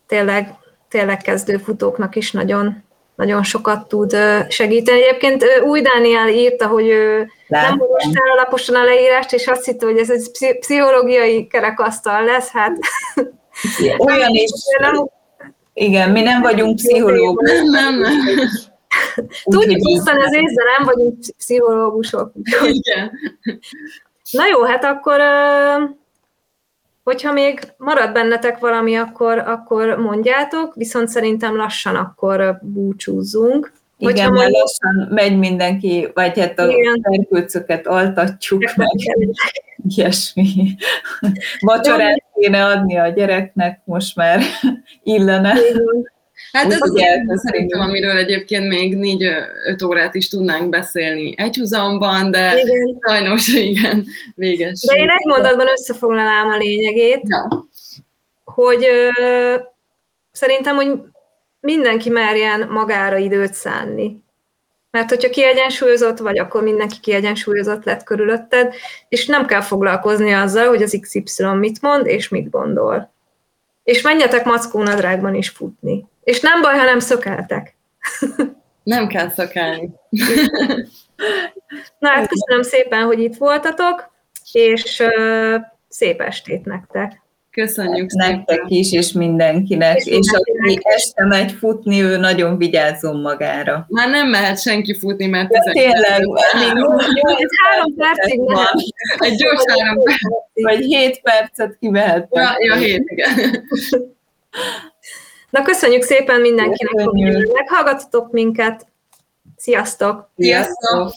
[0.07, 0.53] tényleg,
[0.89, 2.83] tényleg kezdő futóknak is nagyon,
[3.15, 4.15] nagyon sokat tud
[4.49, 5.03] segíteni.
[5.03, 7.69] Egyébként Új Dániel írta, hogy ő Látom.
[7.69, 12.77] nem olvastál alaposan a leírást, és azt hitte, hogy ez egy pszichológiai kerekasztal lesz, hát...
[13.97, 14.51] Olyan is.
[14.79, 15.09] Nem,
[15.73, 17.63] igen, mi nem vagyunk pszichológusok.
[17.63, 18.13] Nem, nem.
[19.43, 22.31] Tudjuk, aztán az észre nem vagyunk pszichológusok.
[22.61, 23.11] Igen.
[24.31, 25.19] Na jó, hát akkor
[27.03, 33.71] Hogyha még marad bennetek valami, akkor, akkor mondjátok, viszont szerintem lassan akkor búcsúzzunk.
[33.97, 38.89] Igen, Hogyha mert lassan megy mindenki, vagy hát a ferkőcöket altatjuk meg,
[39.87, 40.75] ilyesmi.
[41.59, 44.41] Vacsorát kéne adni a gyereknek, most már
[45.03, 45.53] illene.
[46.51, 47.01] Hát ez az
[47.35, 52.99] szerintem, amiről egyébként még négy-öt órát is tudnánk beszélni egyhuzamban, de igen.
[53.07, 54.81] sajnos igen, véges.
[54.81, 57.47] De én egy mondatban összefoglalám a lényegét, ja.
[58.43, 58.87] hogy
[59.19, 59.55] ö,
[60.31, 60.91] szerintem, hogy
[61.59, 64.23] mindenki merjen magára időt szánni.
[64.91, 68.73] Mert hogyha kiegyensúlyozott vagy, akkor mindenki kiegyensúlyozott lett körülötted,
[69.09, 73.13] és nem kell foglalkozni azzal, hogy az XY mit mond és mit gondol.
[73.83, 76.05] És menjetek mackónadrágban is futni.
[76.23, 77.75] És nem baj, ha nem szökeltek.
[78.83, 79.89] Nem kell szökelni.
[81.99, 84.11] Na hát köszönöm szépen, hogy itt voltatok,
[84.51, 85.55] és uh,
[85.87, 87.21] szép estét nektek.
[87.51, 88.67] Köszönjük Nektek szépen.
[88.67, 89.97] is, és mindenkinek.
[89.97, 93.85] És, és aki este megy futni, ő nagyon vigyázzon magára.
[93.89, 96.21] Már nem mehet senki futni, mert ez tényleg,
[97.37, 98.65] egy három percig van.
[99.17, 100.29] Egy gyors három percig.
[100.53, 102.27] Vagy hét percet kimehet.
[102.31, 103.29] Ja, ja, hét, igen.
[105.49, 108.87] Na, köszönjük szépen mindenkinek, hogy meghallgatotok minket.
[109.55, 110.29] Sziasztok!
[110.37, 111.13] Sziasztok!